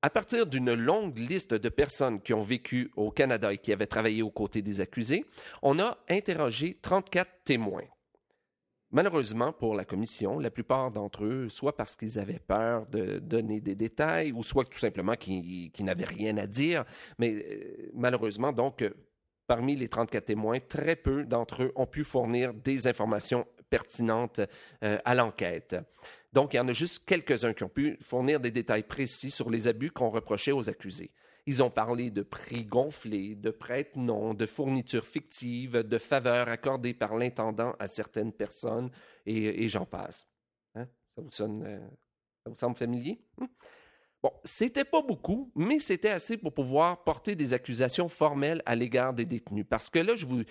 à 0.02 0.10
partir 0.10 0.46
d'une 0.46 0.74
longue 0.74 1.18
liste 1.18 1.54
de 1.54 1.70
personnes 1.70 2.22
qui 2.22 2.34
ont 2.34 2.44
vécu 2.44 2.92
au 2.96 3.12
Canada 3.12 3.52
et 3.54 3.58
qui 3.58 3.74
avaient 3.74 3.88
travaillé 3.88 4.22
aux 4.22 4.30
côtés 4.30 4.62
des 4.62 4.82
accusés, 4.82 5.26
on 5.62 5.80
a 5.80 5.98
interrogé 6.10 6.78
34 6.82 7.28
témoins. 7.44 7.86
Malheureusement 8.96 9.52
pour 9.52 9.76
la 9.76 9.84
commission, 9.84 10.40
la 10.40 10.50
plupart 10.50 10.90
d'entre 10.90 11.26
eux, 11.26 11.50
soit 11.50 11.76
parce 11.76 11.98
qu'ils 11.98 12.18
avaient 12.18 12.40
peur 12.40 12.88
de 12.88 13.20
donner 13.20 13.60
des 13.60 13.76
détails, 13.76 14.32
ou 14.32 14.42
soit 14.42 14.64
tout 14.64 14.80
simplement 14.80 15.18
qu'ils 15.18 15.70
n'avaient 15.82 16.06
rien 16.06 16.38
à 16.38 16.48
dire, 16.48 16.86
mais 17.20 17.34
euh, 17.34 17.92
malheureusement, 17.94 18.54
donc, 18.54 18.82
euh, 18.82 18.92
parmi 19.48 19.76
les 19.76 19.90
34 19.90 20.28
témoins, 20.28 20.62
très 20.62 20.96
peu 20.96 21.26
d'entre 21.26 21.64
eux 21.64 21.74
ont 21.76 21.88
pu 21.88 22.06
fournir 22.06 22.54
des 22.54 22.88
informations 22.88 23.46
pertinentes 23.70 24.40
euh, 24.82 24.98
à 25.04 25.14
l'enquête. 25.14 25.76
Donc, 26.32 26.54
il 26.54 26.58
y 26.58 26.60
en 26.62 26.68
a 26.70 26.74
juste 26.74 27.04
quelques-uns 27.06 27.52
qui 27.52 27.66
ont 27.66 27.70
pu 27.70 27.98
fournir 28.02 28.40
des 28.40 28.52
détails 28.52 28.84
précis 28.84 29.30
sur 29.30 29.50
les 29.50 29.68
abus 29.68 29.92
qu'on 29.92 30.10
reprochait 30.10 30.54
aux 30.54 30.70
accusés. 30.70 31.12
Ils 31.48 31.62
ont 31.62 31.70
parlé 31.70 32.10
de 32.10 32.24
prix 32.24 32.66
gonflés, 32.66 33.36
de 33.36 33.52
prêts 33.52 33.92
non, 33.96 34.34
de 34.34 34.46
fournitures 34.46 35.06
fictives, 35.06 35.78
de 35.78 35.98
faveurs 35.98 36.50
accordées 36.50 36.94
par 36.94 37.16
l'intendant 37.16 37.76
à 37.80 37.88
certaines 37.88 38.34
personnes, 38.34 38.90
et, 39.26 39.68
j'en 39.68 39.86
passe. 39.86 40.28
Hein? 40.74 40.88
Ça, 41.16 41.22
vous 41.22 41.32
sonne, 41.32 41.64
euh, 41.64 41.80
ça 42.44 42.50
vous 42.50 42.58
semble 42.58 42.76
familier? 42.76 43.22
Hum? 43.40 43.48
Bon, 44.24 44.32
c'était 44.44 44.86
pas 44.86 45.04
beaucoup, 45.04 45.52
mais 45.56 45.78
c'était 45.78 46.10
assez 46.10 46.36
pour 46.38 46.52
pouvoir 46.52 47.04
porter 47.04 47.36
des 47.36 47.54
accusations 47.54 48.10
formelles 48.10 48.64
à 48.66 48.76
l'égard 48.76 49.14
des 49.14 49.26
détenus. 49.26 49.68
Parce 49.70 49.92
que 49.92 50.00
là, 50.00 50.16
je 50.16 50.26
vous. 50.26 50.42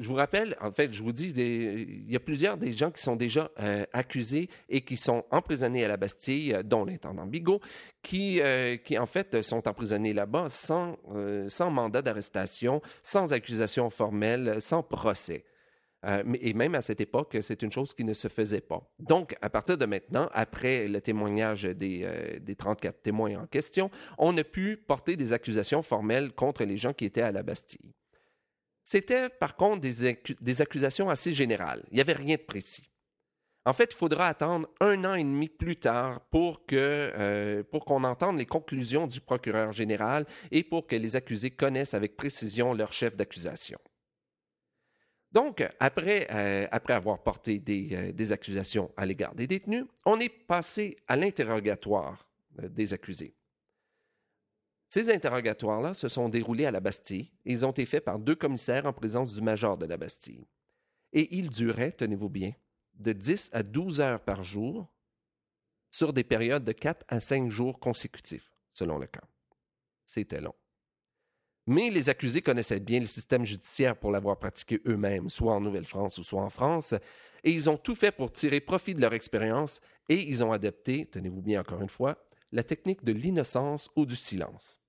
Je 0.00 0.08
vous 0.08 0.14
rappelle, 0.14 0.56
en 0.62 0.72
fait, 0.72 0.94
je 0.94 1.02
vous 1.02 1.12
dis, 1.12 1.28
il 1.28 2.10
y 2.10 2.16
a 2.16 2.20
plusieurs 2.20 2.56
des 2.56 2.72
gens 2.72 2.90
qui 2.90 3.02
sont 3.02 3.16
déjà 3.16 3.50
euh, 3.60 3.84
accusés 3.92 4.48
et 4.70 4.80
qui 4.80 4.96
sont 4.96 5.26
emprisonnés 5.30 5.84
à 5.84 5.88
la 5.88 5.98
Bastille, 5.98 6.54
euh, 6.54 6.62
dont 6.62 6.86
l'intendant 6.86 7.26
Bigot, 7.26 7.60
qui, 8.02 8.40
euh, 8.40 8.78
qui 8.78 8.96
en 8.96 9.04
fait 9.04 9.42
sont 9.42 9.68
emprisonnés 9.68 10.14
là-bas 10.14 10.48
sans, 10.48 10.96
sans 11.48 11.70
mandat 11.70 12.00
d'arrestation, 12.00 12.80
sans 13.02 13.34
accusation 13.34 13.90
formelle, 13.90 14.62
sans 14.62 14.82
procès. 14.82 15.44
et 16.02 16.54
même 16.54 16.74
à 16.74 16.80
cette 16.80 17.02
époque, 17.02 17.36
c'est 17.42 17.60
une 17.60 17.70
chose 17.70 17.92
qui 17.92 18.04
ne 18.04 18.14
se 18.14 18.28
faisait 18.28 18.62
pas. 18.62 18.90
Donc, 19.00 19.36
à 19.42 19.50
partir 19.50 19.76
de 19.76 19.84
maintenant, 19.84 20.30
après 20.32 20.88
le 20.88 21.02
témoignage 21.02 21.64
des, 21.64 22.38
des 22.40 22.56
34 22.56 23.02
témoins 23.02 23.42
en 23.42 23.46
question, 23.46 23.90
on 24.16 24.34
a 24.38 24.44
pu 24.44 24.78
porter 24.78 25.16
des 25.16 25.34
accusations 25.34 25.82
formelles 25.82 26.32
contre 26.32 26.64
les 26.64 26.78
gens 26.78 26.94
qui 26.94 27.04
étaient 27.04 27.20
à 27.20 27.32
la 27.32 27.42
Bastille. 27.42 27.92
C'était 28.90 29.28
par 29.28 29.54
contre 29.54 29.82
des, 29.82 30.62
accusations 30.62 31.08
assez 31.08 31.32
générales. 31.32 31.84
Il 31.92 31.94
n'y 31.94 32.00
avait 32.00 32.12
rien 32.12 32.34
de 32.34 32.42
précis. 32.42 32.90
En 33.64 33.72
fait, 33.72 33.90
il 33.92 33.96
faudra 33.96 34.26
attendre 34.26 34.68
un 34.80 35.04
an 35.04 35.14
et 35.14 35.22
demi 35.22 35.48
plus 35.48 35.76
tard 35.76 36.22
pour 36.32 36.62
euh, 36.72 37.62
pour 37.70 37.84
qu'on 37.84 38.02
entende 38.02 38.36
les 38.36 38.46
conclusions 38.46 39.06
du 39.06 39.20
procureur 39.20 39.70
général 39.70 40.26
et 40.50 40.64
pour 40.64 40.88
que 40.88 40.96
les 40.96 41.14
accusés 41.14 41.52
connaissent 41.52 41.94
avec 41.94 42.16
précision 42.16 42.74
leur 42.74 42.92
chef 42.92 43.16
d'accusation. 43.16 43.78
Donc, 45.30 45.64
après, 45.78 46.26
euh, 46.32 46.66
avoir 46.72 47.22
porté 47.22 47.62
euh, 47.68 48.10
des, 48.10 48.32
accusations 48.32 48.90
à 48.96 49.06
l'égard 49.06 49.36
des 49.36 49.46
détenus, 49.46 49.84
on 50.04 50.18
est 50.18 50.28
passé 50.28 50.96
à 51.06 51.14
l'interrogatoire 51.14 52.26
des 52.58 52.92
accusés. 52.92 53.36
Ces 54.90 55.08
interrogatoires-là 55.08 55.94
se 55.94 56.08
sont 56.08 56.28
déroulés 56.28 56.66
à 56.66 56.72
la 56.72 56.80
Bastille 56.80 57.30
et 57.46 57.52
ils 57.52 57.64
ont 57.64 57.70
été 57.70 57.86
faits 57.86 58.04
par 58.04 58.18
deux 58.18 58.34
commissaires 58.34 58.86
en 58.86 58.92
présence 58.92 59.32
du 59.32 59.40
major 59.40 59.78
de 59.78 59.86
la 59.86 59.96
Bastille. 59.96 60.48
Et 61.12 61.36
ils 61.36 61.48
duraient, 61.48 61.92
tenez-vous 61.92 62.28
bien, 62.28 62.52
de 62.94 63.12
10 63.12 63.50
à 63.52 63.62
12 63.62 64.00
heures 64.00 64.24
par 64.24 64.42
jour 64.42 64.92
sur 65.92 66.12
des 66.12 66.24
périodes 66.24 66.64
de 66.64 66.72
4 66.72 67.04
à 67.06 67.20
5 67.20 67.50
jours 67.50 67.78
consécutifs, 67.78 68.50
selon 68.72 68.98
le 68.98 69.06
cas. 69.06 69.22
C'était 70.06 70.40
long. 70.40 70.56
Mais 71.68 71.90
les 71.90 72.08
accusés 72.08 72.42
connaissaient 72.42 72.80
bien 72.80 72.98
le 72.98 73.06
système 73.06 73.44
judiciaire 73.44 73.96
pour 73.96 74.10
l'avoir 74.10 74.40
pratiqué 74.40 74.80
eux-mêmes, 74.86 75.28
soit 75.28 75.54
en 75.54 75.60
Nouvelle-France 75.60 76.18
ou 76.18 76.24
soit 76.24 76.42
en 76.42 76.50
France, 76.50 76.94
et 77.44 77.52
ils 77.52 77.70
ont 77.70 77.76
tout 77.76 77.94
fait 77.94 78.10
pour 78.10 78.32
tirer 78.32 78.60
profit 78.60 78.96
de 78.96 79.00
leur 79.00 79.14
expérience 79.14 79.80
et 80.08 80.20
ils 80.28 80.42
ont 80.42 80.50
adopté, 80.50 81.06
tenez-vous 81.06 81.42
bien 81.42 81.60
encore 81.60 81.80
une 81.80 81.88
fois, 81.88 82.18
la 82.50 82.64
technique 82.64 83.04
de 83.04 83.12
l'innocence 83.12 83.88
ou 83.94 84.04
du 84.04 84.16
silence. 84.16 84.79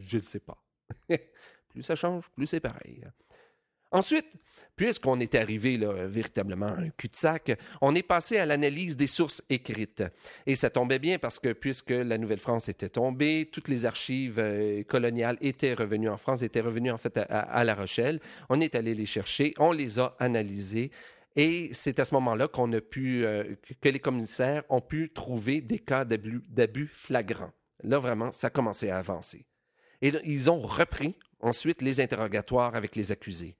Je 0.00 0.18
ne 0.18 0.22
sais 0.22 0.40
pas. 0.40 0.62
plus 1.68 1.82
ça 1.82 1.96
change, 1.96 2.24
plus 2.34 2.46
c'est 2.46 2.60
pareil. 2.60 3.04
Ensuite, 3.90 4.26
puisqu'on 4.76 5.18
est 5.18 5.34
arrivé 5.34 5.78
là, 5.78 6.06
véritablement 6.06 6.66
à 6.66 6.80
un 6.80 6.90
cul-de-sac, 6.90 7.58
on 7.80 7.94
est 7.94 8.02
passé 8.02 8.36
à 8.36 8.44
l'analyse 8.44 8.96
des 8.98 9.06
sources 9.06 9.42
écrites. 9.48 10.04
Et 10.46 10.56
ça 10.56 10.68
tombait 10.68 10.98
bien 10.98 11.18
parce 11.18 11.38
que 11.38 11.54
puisque 11.54 11.90
la 11.90 12.18
Nouvelle-France 12.18 12.68
était 12.68 12.90
tombée, 12.90 13.48
toutes 13.50 13.68
les 13.68 13.86
archives 13.86 14.38
euh, 14.38 14.82
coloniales 14.84 15.38
étaient 15.40 15.72
revenues 15.72 16.10
en 16.10 16.18
France, 16.18 16.42
étaient 16.42 16.60
revenues 16.60 16.90
en 16.90 16.98
fait 16.98 17.16
à, 17.16 17.64
La 17.64 17.74
Rochelle. 17.74 18.20
On 18.50 18.60
est 18.60 18.74
allé 18.74 18.94
les 18.94 19.06
chercher, 19.06 19.54
on 19.58 19.72
les 19.72 19.98
a 19.98 20.14
analysées. 20.18 20.90
Et 21.34 21.70
c'est 21.72 21.98
à 21.98 22.04
ce 22.04 22.12
moment-là 22.14 22.48
qu'on 22.48 22.70
a 22.72 22.80
pu, 22.80 23.24
euh, 23.24 23.54
que 23.80 23.88
les 23.88 24.00
commissaires 24.00 24.64
ont 24.68 24.80
pu 24.80 25.10
trouver 25.14 25.60
des 25.62 25.78
cas 25.78 26.04
d'abus 26.04 26.88
flagrants. 26.88 27.52
Là, 27.84 28.00
vraiment, 28.00 28.32
ça 28.32 28.50
commençait 28.50 28.90
à 28.90 28.98
avancer. 28.98 29.46
Et 30.02 30.12
ils 30.24 30.50
ont 30.50 30.60
repris 30.60 31.16
ensuite 31.40 31.82
les 31.82 32.00
interrogatoires 32.00 32.74
avec 32.74 32.96
les 32.96 33.12
accusés. 33.12 33.56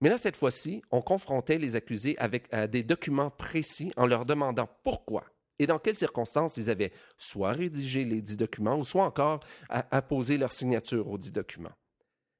Mais 0.00 0.08
là, 0.08 0.18
cette 0.18 0.36
fois-ci, 0.36 0.82
on 0.90 1.00
confrontait 1.00 1.58
les 1.58 1.76
accusés 1.76 2.18
avec 2.18 2.52
des 2.70 2.82
documents 2.82 3.30
précis 3.30 3.92
en 3.96 4.06
leur 4.06 4.26
demandant 4.26 4.68
pourquoi 4.82 5.24
et 5.58 5.66
dans 5.66 5.78
quelles 5.78 5.98
circonstances 5.98 6.56
ils 6.56 6.70
avaient 6.70 6.92
soit 7.18 7.52
rédigé 7.52 8.04
les 8.04 8.20
dix 8.20 8.36
documents 8.36 8.78
ou 8.78 8.84
soit 8.84 9.04
encore 9.04 9.40
apposé 9.68 10.38
leur 10.38 10.50
signature 10.50 11.08
aux 11.08 11.18
dix 11.18 11.30
documents. 11.30 11.76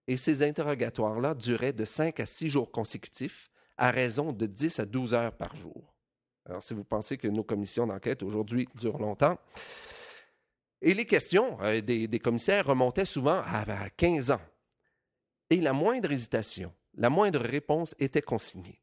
Et 0.08 0.16
ces 0.16 0.42
interrogatoires-là 0.42 1.34
duraient 1.34 1.72
de 1.72 1.84
cinq 1.84 2.18
à 2.18 2.26
six 2.26 2.48
jours 2.48 2.72
consécutifs 2.72 3.50
à 3.76 3.92
raison 3.92 4.32
de 4.32 4.46
dix 4.46 4.80
à 4.80 4.84
douze 4.84 5.14
heures 5.14 5.36
par 5.36 5.54
jour. 5.54 5.94
Alors, 6.46 6.62
si 6.62 6.74
vous 6.74 6.82
pensez 6.82 7.16
que 7.16 7.28
nos 7.28 7.44
commissions 7.44 7.86
d'enquête 7.86 8.24
aujourd'hui 8.24 8.68
durent 8.74 8.98
longtemps, 8.98 9.38
et 10.82 10.94
les 10.94 11.06
questions 11.06 11.58
euh, 11.62 11.80
des, 11.80 12.18
commissaires 12.18 12.66
remontaient 12.66 13.04
souvent 13.04 13.40
à 13.44 13.64
15 13.90 14.32
ans. 14.32 14.40
Et 15.48 15.56
la 15.56 15.72
moindre 15.72 16.10
hésitation, 16.10 16.72
la 16.94 17.08
moindre 17.08 17.40
réponse 17.40 17.94
était 17.98 18.22
consignée. 18.22 18.80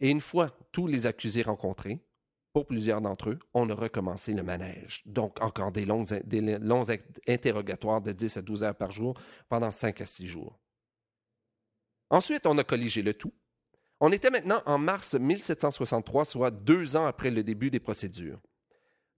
Et 0.00 0.08
une 0.08 0.20
fois 0.20 0.50
tous 0.72 0.86
les 0.86 1.06
accusés 1.06 1.42
rencontrés, 1.42 2.00
pour 2.52 2.66
plusieurs 2.66 3.00
d'entre 3.00 3.30
eux, 3.30 3.38
on 3.52 3.68
a 3.68 3.74
recommencé 3.74 4.32
le 4.32 4.42
manège. 4.42 5.02
Donc, 5.04 5.40
encore 5.42 5.70
des 5.70 5.84
longs, 5.84 6.04
des 6.24 6.40
longs 6.58 6.86
interrogatoires 7.26 8.00
de 8.00 8.12
10 8.12 8.38
à 8.38 8.42
12 8.42 8.64
heures 8.64 8.74
par 8.74 8.90
jour 8.90 9.20
pendant 9.48 9.70
5 9.70 10.00
à 10.00 10.06
6 10.06 10.26
jours. 10.26 10.58
Ensuite, 12.10 12.46
on 12.46 12.56
a 12.56 12.64
colligé 12.64 13.02
le 13.02 13.14
tout. 13.14 13.34
On 14.00 14.12
était 14.12 14.30
maintenant 14.30 14.62
en 14.64 14.78
mars 14.78 15.14
1763, 15.14 16.24
soit 16.24 16.50
deux 16.50 16.96
ans 16.96 17.04
après 17.04 17.30
le 17.30 17.42
début 17.42 17.70
des 17.70 17.80
procédures. 17.80 18.40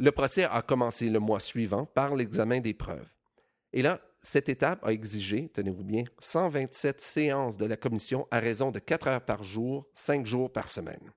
Le 0.00 0.12
procès 0.12 0.45
a 0.45 0.62
commencé 0.62 1.11
le 1.11 1.19
mois 1.21 1.40
suivant 1.40 1.85
par 1.85 2.16
l'examen 2.16 2.61
des 2.61 2.73
preuves. 2.73 3.07
Et 3.75 3.83
là, 3.83 4.00
cette 4.23 4.49
étape 4.49 4.83
a 4.83 4.95
exigé, 4.95 5.50
tenez-vous 5.50 5.85
bien, 5.85 6.04
127 6.21 7.02
séances 7.02 7.59
de 7.59 7.66
la 7.66 7.76
commission 7.76 8.26
à 8.30 8.40
raison 8.40 8.71
de 8.71 8.78
4 8.78 9.09
heures 9.09 9.25
par 9.25 9.45
jour, 9.45 9.87
5 9.97 10.25
jours 10.25 10.50
par 10.50 10.71
semaine. 10.71 11.12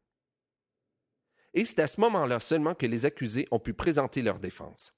Et 1.54 1.63
c'est 1.63 1.80
à 1.80 1.88
ce 1.88 2.02
moment-là 2.02 2.40
seulement 2.40 2.75
que 2.75 2.86
les 2.86 3.06
accusés 3.06 3.48
ont 3.52 3.60
pu 3.60 3.74
présenter 3.74 4.22
leur 4.22 4.40
défense. 4.40 4.94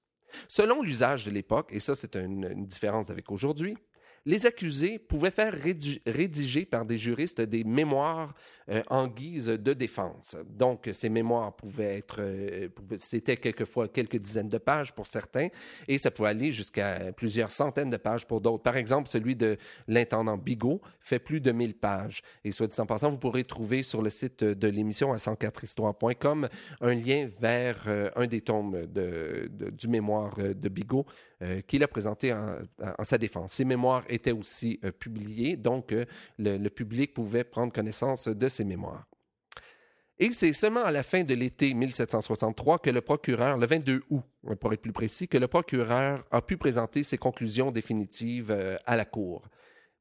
Selon 0.48 0.82
l'usage 0.82 1.24
de 1.24 1.30
l'époque, 1.30 1.70
et 1.72 1.80
ça 1.80 1.94
c'est 1.94 2.16
une, 2.16 2.50
une 2.52 2.66
différence 2.66 3.12
avec 3.12 3.32
aujourd'hui, 3.32 3.78
les 4.26 4.46
accusés 4.46 4.98
pouvaient 4.98 5.32
faire 5.32 5.54
rédiger 5.54 6.66
par 6.66 6.86
des 6.86 6.98
juristes 6.98 7.42
des 7.42 7.64
mémoires 7.64 8.34
euh, 8.70 8.82
en 8.88 9.08
guise 9.08 9.46
de 9.46 9.74
défense. 9.74 10.36
Donc, 10.50 10.90
ces 10.92 11.10
mémoires 11.10 11.56
pouvaient 11.56 11.98
être, 11.98 12.18
euh, 12.20 12.70
c'était 12.98 13.38
quelquefois 13.38 13.88
quelques 13.88 14.18
dizaines 14.18 14.50
de 14.50 14.58
pages 14.58 14.94
pour 14.94 15.06
certains, 15.06 15.50
et 15.88 16.00
ça 16.00 16.10
pouvait 16.10 16.30
aller 16.30 16.52
jusqu'à 16.52 17.14
plusieurs 17.14 17.52
centaines 17.52 17.92
de 17.92 17.98
pages 17.98 18.26
pour 18.26 18.42
d'autres. 18.42 18.64
Par 18.64 18.78
exemple, 18.78 19.08
celui 19.08 19.36
de 19.36 19.58
l'intendant 19.88 20.38
Bigot 20.38 20.82
fait 21.00 21.20
plus 21.20 21.42
de 21.42 21.52
1000 21.52 21.76
pages. 21.76 22.24
Et 22.44 22.52
soit 22.52 22.66
dit 22.66 22.80
en 22.80 22.88
passant, 22.88 23.10
vous 23.10 23.20
pourrez 23.20 23.44
trouver 23.44 23.84
sur 23.84 24.02
le 24.02 24.10
site 24.10 24.44
de 24.44 24.68
l'émission 24.68 25.14
à 25.14 25.18
104histoire.com 25.18 26.50
un 26.82 26.94
lien 26.96 27.30
vers 27.40 27.84
euh, 27.86 28.10
un 28.16 28.26
des 28.26 28.42
tomes 28.42 28.88
de, 28.88 29.52
du 29.72 29.88
mémoire 29.88 30.38
de 30.38 30.70
Bigot 30.70 31.06
qu'il 31.68 31.84
a 31.84 31.88
présenté 31.88 32.34
en, 32.34 33.04
sa 33.04 33.18
défense. 33.18 33.54
Ces 33.54 33.66
mémoires 33.66 34.04
étaient 34.10 34.32
aussi 34.32 34.80
publiés, 35.00 35.58
donc 35.58 35.92
le, 35.92 36.06
le 36.58 36.70
public 36.70 37.14
pouvait 37.14 37.44
prendre 37.44 37.74
connaissance 37.74 38.28
de 38.28 38.48
ses 38.48 38.64
mémoires. 38.64 39.06
Et 40.18 40.32
c'est 40.32 40.54
seulement 40.54 40.84
à 40.84 40.92
la 40.92 41.04
fin 41.04 41.26
de 41.26 41.34
l'été 41.34 41.74
1763 41.74 42.80
que 42.80 42.90
le 42.90 43.02
procureur, 43.02 43.58
le 43.58 43.66
22 43.66 44.04
août 44.10 44.24
pour 44.62 44.72
être 44.72 44.82
plus 44.82 44.94
précis, 44.94 45.28
que 45.28 45.38
le 45.38 45.50
procureur 45.50 46.24
a 46.32 46.42
pu 46.42 46.56
présenter 46.56 47.04
ses 47.04 47.18
conclusions 47.18 47.70
définitives 47.70 48.50
euh, 48.50 48.78
à 48.86 48.96
la 48.96 49.04
Cour. 49.04 49.50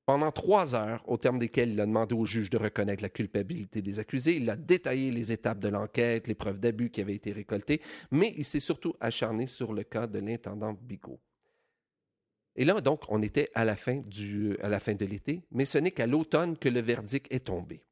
Pendant 0.06 0.30
trois 0.30 0.76
heures, 0.76 1.02
au 1.08 1.16
terme 1.16 1.40
desquelles 1.40 1.72
il 1.72 1.80
a 1.80 1.86
demandé 1.86 2.14
au 2.14 2.26
juge 2.26 2.48
de 2.50 2.58
reconnaître 2.58 3.02
la 3.02 3.08
culpabilité 3.08 3.82
des 3.82 3.98
accusés, 3.98 4.36
il 4.36 4.48
a 4.50 4.54
détaillé 4.54 5.10
les 5.10 5.32
étapes 5.32 5.58
de 5.58 5.68
l'enquête, 5.68 6.28
les 6.28 6.36
preuves 6.36 6.60
d'abus 6.60 6.90
qui 6.90 7.00
avaient 7.00 7.14
été 7.14 7.32
récoltées, 7.32 7.80
mais 8.12 8.34
il 8.36 8.44
s'est 8.44 8.60
surtout 8.60 8.94
acharné 9.00 9.48
sur 9.48 9.72
le 9.72 9.82
cas 9.82 10.06
de 10.06 10.20
l'intendant 10.20 10.74
Bigot. 10.80 11.18
Et 12.56 12.64
là, 12.64 12.80
donc, 12.80 13.02
on 13.08 13.22
était 13.22 13.50
à 13.54 13.64
la 13.64 13.76
fin, 13.76 13.96
de 13.96 15.04
l'été, 15.04 15.42
mais 15.50 15.64
ce 15.64 15.78
n'est 15.78 15.90
qu'à 15.90 16.06
l'automne 16.06 16.56
que 16.56 16.68
le 16.68 16.80
verdict 16.80 17.26
est 17.30 17.46
tombé. 17.46 17.84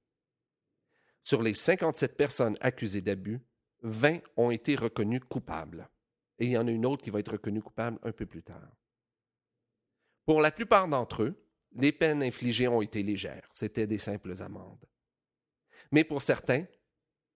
Sur 1.24 1.42
les 1.42 1.54
57 1.54 2.16
personnes 2.16 2.56
accusées 2.60 3.00
d'abus, 3.00 3.40
20 3.82 4.20
ont 4.36 4.50
été 4.50 4.76
reconnues 4.76 5.20
coupables. 5.20 5.88
Et 6.38 6.46
il 6.46 6.52
y 6.52 6.58
en 6.58 6.66
a 6.66 6.70
une 6.70 6.86
autre 6.86 7.02
qui 7.02 7.10
va 7.10 7.20
être 7.20 7.32
reconnue 7.32 7.62
coupable 7.62 7.98
un 8.02 8.12
peu 8.12 8.26
plus 8.26 8.42
tard. 8.42 8.76
Pour 10.24 10.40
la 10.40 10.52
plupart 10.52 10.88
d'entre 10.88 11.24
eux, 11.24 11.34
les 11.74 11.92
peines 11.92 12.22
infligées 12.22 12.68
ont 12.68 12.82
été 12.82 13.02
légères. 13.02 13.48
C'était 13.52 13.86
des 13.86 13.98
simples 13.98 14.40
amendes. 14.42 14.86
Mais 15.90 16.04
pour 16.04 16.22
certains, 16.22 16.64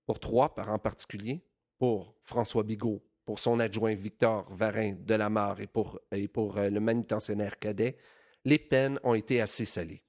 pour 0.07 0.21
trois 0.21 0.55
en 0.57 0.79
particulier, 0.79 1.45
pour 1.79 2.15
François 2.23 2.63
Bigot, 2.63 3.03
pour 3.27 3.41
son 3.41 3.59
adjoint 3.59 3.95
Victor 3.95 4.47
Varin 4.55 4.95
de 4.99 5.15
la 5.15 5.29
Mare 5.29 5.61
et 5.61 5.67
pour, 5.67 6.01
et 6.13 6.29
pour 6.29 6.57
euh, 6.57 6.71
le 6.71 6.81
manutentionnaire 6.81 7.59
cadet, 7.59 7.99
les 8.45 8.59
peines 8.59 9.01
ont 9.03 9.15
été 9.15 9.41
assez 9.41 9.65
salées. 9.65 10.05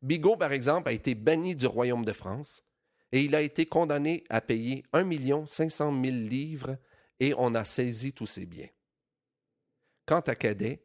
Bigot, 0.00 0.36
par 0.36 0.52
exemple, 0.52 0.88
a 0.88 0.92
été 0.92 1.14
banni 1.14 1.54
du 1.54 1.66
royaume 1.66 2.04
de 2.04 2.12
France 2.12 2.64
et 3.12 3.22
il 3.22 3.34
a 3.34 3.42
été 3.42 3.66
condamné 3.66 4.24
à 4.30 4.40
payer 4.40 4.84
1 4.94 5.46
500 5.46 5.92
000 6.02 6.16
livres 6.16 6.78
et 7.20 7.34
on 7.36 7.54
a 7.54 7.64
saisi 7.64 8.14
tous 8.14 8.26
ses 8.26 8.46
biens. 8.46 8.70
Quant 10.06 10.20
à 10.20 10.34
Cadet, 10.34 10.82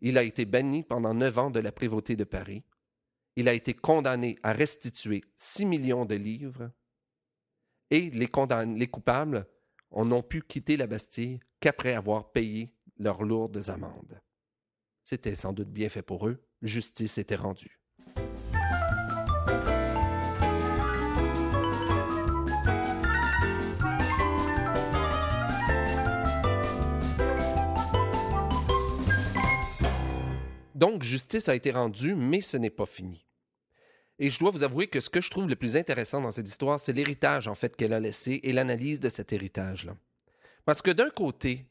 il 0.00 0.18
a 0.18 0.24
été 0.24 0.44
banni 0.44 0.82
pendant 0.82 1.14
neuf 1.14 1.38
ans 1.38 1.50
de 1.50 1.60
la 1.60 1.72
prévôté 1.72 2.16
de 2.16 2.24
Paris. 2.24 2.64
Il 3.36 3.48
a 3.48 3.54
été 3.54 3.74
condamné 3.74 4.38
à 4.42 4.52
restituer 4.52 5.22
6 5.38 5.66
millions 5.66 6.04
de 6.04 6.16
livres 6.16 6.72
et 7.90 8.10
les, 8.10 8.28
les 8.76 8.88
coupables 8.88 9.46
n'ont 9.92 10.22
pu 10.22 10.42
quitter 10.42 10.76
la 10.76 10.86
Bastille 10.86 11.40
qu'après 11.60 11.94
avoir 11.94 12.32
payé 12.32 12.72
leurs 12.98 13.22
lourdes 13.22 13.68
amendes. 13.68 14.20
C'était 15.02 15.34
sans 15.34 15.52
doute 15.52 15.70
bien 15.70 15.88
fait 15.88 16.02
pour 16.02 16.28
eux, 16.28 16.44
justice 16.62 17.18
était 17.18 17.36
rendue. 17.36 17.80
Donc, 30.74 31.02
justice 31.02 31.50
a 31.50 31.54
été 31.54 31.72
rendue, 31.72 32.14
mais 32.14 32.40
ce 32.40 32.56
n'est 32.56 32.70
pas 32.70 32.86
fini. 32.86 33.29
Et 34.22 34.28
je 34.28 34.38
dois 34.38 34.50
vous 34.50 34.62
avouer 34.62 34.86
que 34.86 35.00
ce 35.00 35.08
que 35.08 35.22
je 35.22 35.30
trouve 35.30 35.48
le 35.48 35.56
plus 35.56 35.78
intéressant 35.78 36.20
dans 36.20 36.30
cette 36.30 36.46
histoire, 36.46 36.78
c'est 36.78 36.92
l'héritage, 36.92 37.48
en 37.48 37.54
fait, 37.54 37.74
qu'elle 37.74 37.94
a 37.94 38.00
laissé 38.00 38.38
et 38.42 38.52
l'analyse 38.52 39.00
de 39.00 39.08
cet 39.08 39.32
héritage-là. 39.32 39.96
Parce 40.66 40.82
que 40.82 40.90
d'un 40.90 41.08
côté, 41.08 41.64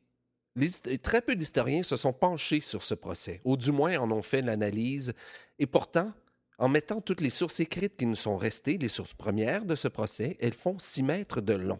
très 1.03 1.21
peu 1.21 1.35
d'historiens 1.35 1.83
se 1.83 1.95
sont 1.95 2.11
penchés 2.11 2.59
sur 2.59 2.81
ce 2.81 2.95
procès, 2.95 3.39
ou 3.45 3.55
du 3.55 3.71
moins 3.71 3.97
en 3.99 4.11
ont 4.11 4.23
fait 4.23 4.41
l'analyse, 4.41 5.13
et 5.59 5.67
pourtant, 5.67 6.11
en 6.57 6.67
mettant 6.67 7.01
toutes 7.01 7.21
les 7.21 7.29
sources 7.29 7.59
écrites 7.59 7.95
qui 7.95 8.07
nous 8.07 8.15
sont 8.15 8.35
restées, 8.35 8.79
les 8.79 8.87
sources 8.87 9.13
premières 9.13 9.63
de 9.63 9.75
ce 9.75 9.87
procès, 9.87 10.35
elles 10.41 10.53
font 10.53 10.79
six 10.79 11.03
mètres 11.03 11.41
de 11.41 11.53
long. 11.53 11.79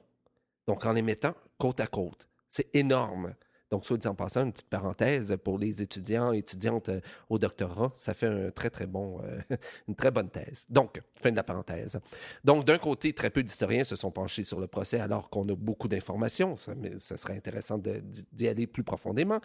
Donc, 0.68 0.86
en 0.86 0.94
les 0.94 1.02
mettant 1.02 1.34
côte 1.58 1.80
à 1.80 1.88
côte. 1.88 2.28
C'est 2.52 2.70
énorme. 2.76 3.34
Donc, 3.72 3.86
soit 3.86 3.98
dit 3.98 4.08
en 4.08 4.16
passant, 4.16 4.46
une 4.46 4.52
petite 4.52 4.70
parenthèse 4.70 5.38
pour 5.44 5.60
les 5.60 5.82
étudiants 5.82 6.34
et 6.34 6.40
étudiantes 6.40 6.90
euh, 6.90 7.02
au 7.30 7.38
doctorat, 7.38 7.92
ça 7.96 8.14
fait 8.14 8.26
un 8.28 8.50
très, 8.50 8.70
très 8.70 8.86
euh, 8.86 9.40
une 9.88 9.96
très 9.96 10.10
bonne 10.10 10.30
thèse. 10.30 10.66
Donc, 10.70 11.02
fin 11.16 11.32
de 11.32 11.36
la 11.36 11.44
parenthèse. 11.44 12.00
Donc, 12.44 12.66
d'un 12.66 12.80
côté, 12.80 13.14
très 13.14 13.30
peu 13.30 13.44
d'historiens 13.44 13.84
se 13.84 13.96
sont 13.96 14.12
penchés 14.12 14.44
sur 14.44 14.60
le 14.60 14.68
procès 14.68 15.00
alors 15.00 15.30
qu'on 15.30 15.48
a 15.50 15.56
beaucoup 15.56 15.88
d'informations, 15.88 16.56
ça, 16.56 16.74
mais 16.76 16.94
ça 16.98 17.18
serait 17.18 17.36
intéressant 17.36 17.78
d'y 17.78 18.48
aller 18.48 18.66
plus 18.66 18.84
profondément. 18.84 19.40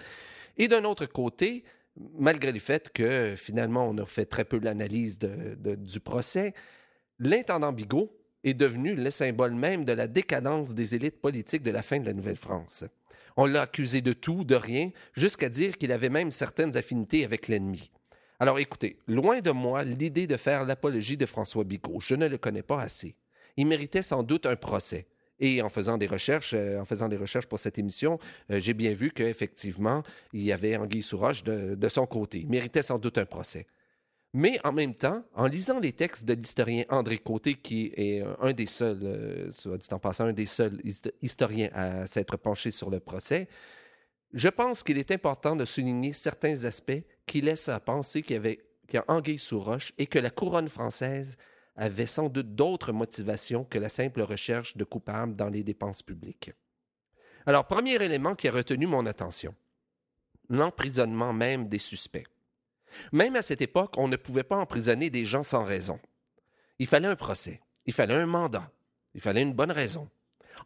Et 0.57 0.69
d'un 0.69 0.85
autre 0.85 1.04
côté, 1.07 1.64
malgré 1.97 2.52
le 2.52 2.59
fait 2.59 2.90
que 2.93 3.35
finalement 3.37 3.88
on 3.88 3.99
a 3.99 4.07
fait 4.07 4.26
très 4.26 4.45
peu 4.45 4.59
l'analyse 4.59 5.19
du 5.19 6.00
procès, 6.00 6.54
l'intendant 7.19 7.73
Bigot 7.73 8.11
est 8.43 8.54
devenu 8.54 8.95
le 8.95 9.11
symbole 9.11 9.54
même 9.54 9.85
de 9.85 9.93
la 9.93 10.07
décadence 10.07 10.75
des 10.75 10.95
élites 10.95 11.21
politiques 11.21 11.62
de 11.62 11.71
la 11.71 11.83
fin 11.83 11.99
de 11.99 12.07
la 12.07 12.12
Nouvelle-France. 12.12 12.85
On 13.36 13.46
l'a 13.46 13.62
accusé 13.62 14.00
de 14.00 14.12
tout, 14.12 14.44
de 14.44 14.54
rien, 14.54 14.90
jusqu'à 15.12 15.48
dire 15.48 15.76
qu'il 15.76 15.92
avait 15.92 16.08
même 16.08 16.30
certaines 16.30 16.76
affinités 16.76 17.24
avec 17.24 17.48
l'ennemi. 17.48 17.90
Alors 18.40 18.58
écoutez, 18.58 18.98
loin 19.06 19.40
de 19.40 19.50
moi 19.50 19.84
l'idée 19.84 20.26
de 20.26 20.36
faire 20.36 20.64
l'apologie 20.64 21.16
de 21.16 21.26
François 21.26 21.64
Bigot. 21.64 22.00
Je 22.00 22.14
ne 22.14 22.28
le 22.28 22.38
connais 22.38 22.62
pas 22.62 22.80
assez. 22.80 23.16
Il 23.56 23.66
méritait 23.66 24.02
sans 24.02 24.22
doute 24.22 24.46
un 24.46 24.56
procès. 24.56 25.06
Et 25.40 25.62
en 25.62 25.68
faisant 25.68 25.98
des 25.98 26.06
recherches, 26.06 26.52
euh, 26.54 26.80
en 26.80 26.84
faisant 26.84 27.08
des 27.08 27.16
recherches 27.16 27.46
pour 27.46 27.58
cette 27.58 27.78
émission, 27.78 28.20
euh, 28.50 28.60
j'ai 28.60 28.72
bien 28.72 28.94
vu 28.94 29.10
qu'effectivement, 29.10 30.04
il 30.32 30.42
y 30.42 30.52
avait 30.52 30.76
Anguille 30.76 31.02
Souroche 31.02 31.42
de, 31.42 31.74
de 31.74 31.88
son 31.88 32.06
côté. 32.06 32.40
Il 32.40 32.48
méritait 32.48 32.82
sans 32.82 32.98
doute 32.98 33.18
un 33.18 33.26
procès. 33.26 33.66
Mais 34.36 34.58
en 34.64 34.72
même 34.72 34.96
temps, 34.96 35.22
en 35.34 35.46
lisant 35.46 35.78
les 35.78 35.92
textes 35.92 36.24
de 36.24 36.34
l'historien 36.34 36.84
André 36.88 37.18
Côté, 37.18 37.54
qui 37.54 37.92
est 37.96 38.20
un 38.40 38.52
des 38.52 38.66
seuls, 38.66 38.98
euh, 39.04 39.52
soit 39.52 39.78
dit 39.78 39.86
en 39.92 40.00
passant, 40.00 40.24
un 40.24 40.32
des 40.32 40.44
seuls 40.44 40.82
historiens 41.22 41.70
à 41.72 42.04
s'être 42.06 42.36
penché 42.36 42.72
sur 42.72 42.90
le 42.90 42.98
procès, 42.98 43.46
je 44.32 44.48
pense 44.48 44.82
qu'il 44.82 44.98
est 44.98 45.12
important 45.12 45.54
de 45.54 45.64
souligner 45.64 46.12
certains 46.12 46.64
aspects 46.64 47.04
qui 47.26 47.42
laissent 47.42 47.68
à 47.68 47.78
penser 47.78 48.22
qu'il 48.22 48.34
y 48.34 48.36
avait 48.36 48.58
qu'il 48.88 48.94
y 48.94 48.98
a 48.98 49.04
anguille 49.06 49.38
sous 49.38 49.60
roche 49.60 49.92
et 49.98 50.06
que 50.06 50.18
la 50.18 50.30
couronne 50.30 50.68
française 50.68 51.36
avait 51.76 52.06
sans 52.06 52.28
doute 52.28 52.56
d'autres 52.56 52.92
motivations 52.92 53.64
que 53.64 53.78
la 53.78 53.88
simple 53.88 54.20
recherche 54.22 54.76
de 54.76 54.84
coupables 54.84 55.36
dans 55.36 55.48
les 55.48 55.62
dépenses 55.62 56.02
publiques. 56.02 56.52
Alors, 57.46 57.66
premier 57.66 57.94
élément 58.02 58.34
qui 58.34 58.48
a 58.48 58.52
retenu 58.52 58.86
mon 58.86 59.06
attention, 59.06 59.54
l'emprisonnement 60.48 61.32
même 61.32 61.68
des 61.68 61.78
suspects. 61.78 62.26
Même 63.12 63.36
à 63.36 63.42
cette 63.42 63.62
époque, 63.62 63.94
on 63.96 64.08
ne 64.08 64.16
pouvait 64.16 64.42
pas 64.42 64.56
emprisonner 64.56 65.10
des 65.10 65.24
gens 65.24 65.42
sans 65.42 65.64
raison. 65.64 65.98
Il 66.78 66.86
fallait 66.86 67.08
un 67.08 67.16
procès, 67.16 67.60
il 67.86 67.92
fallait 67.92 68.14
un 68.14 68.26
mandat, 68.26 68.70
il 69.14 69.20
fallait 69.20 69.42
une 69.42 69.52
bonne 69.52 69.70
raison. 69.70 70.08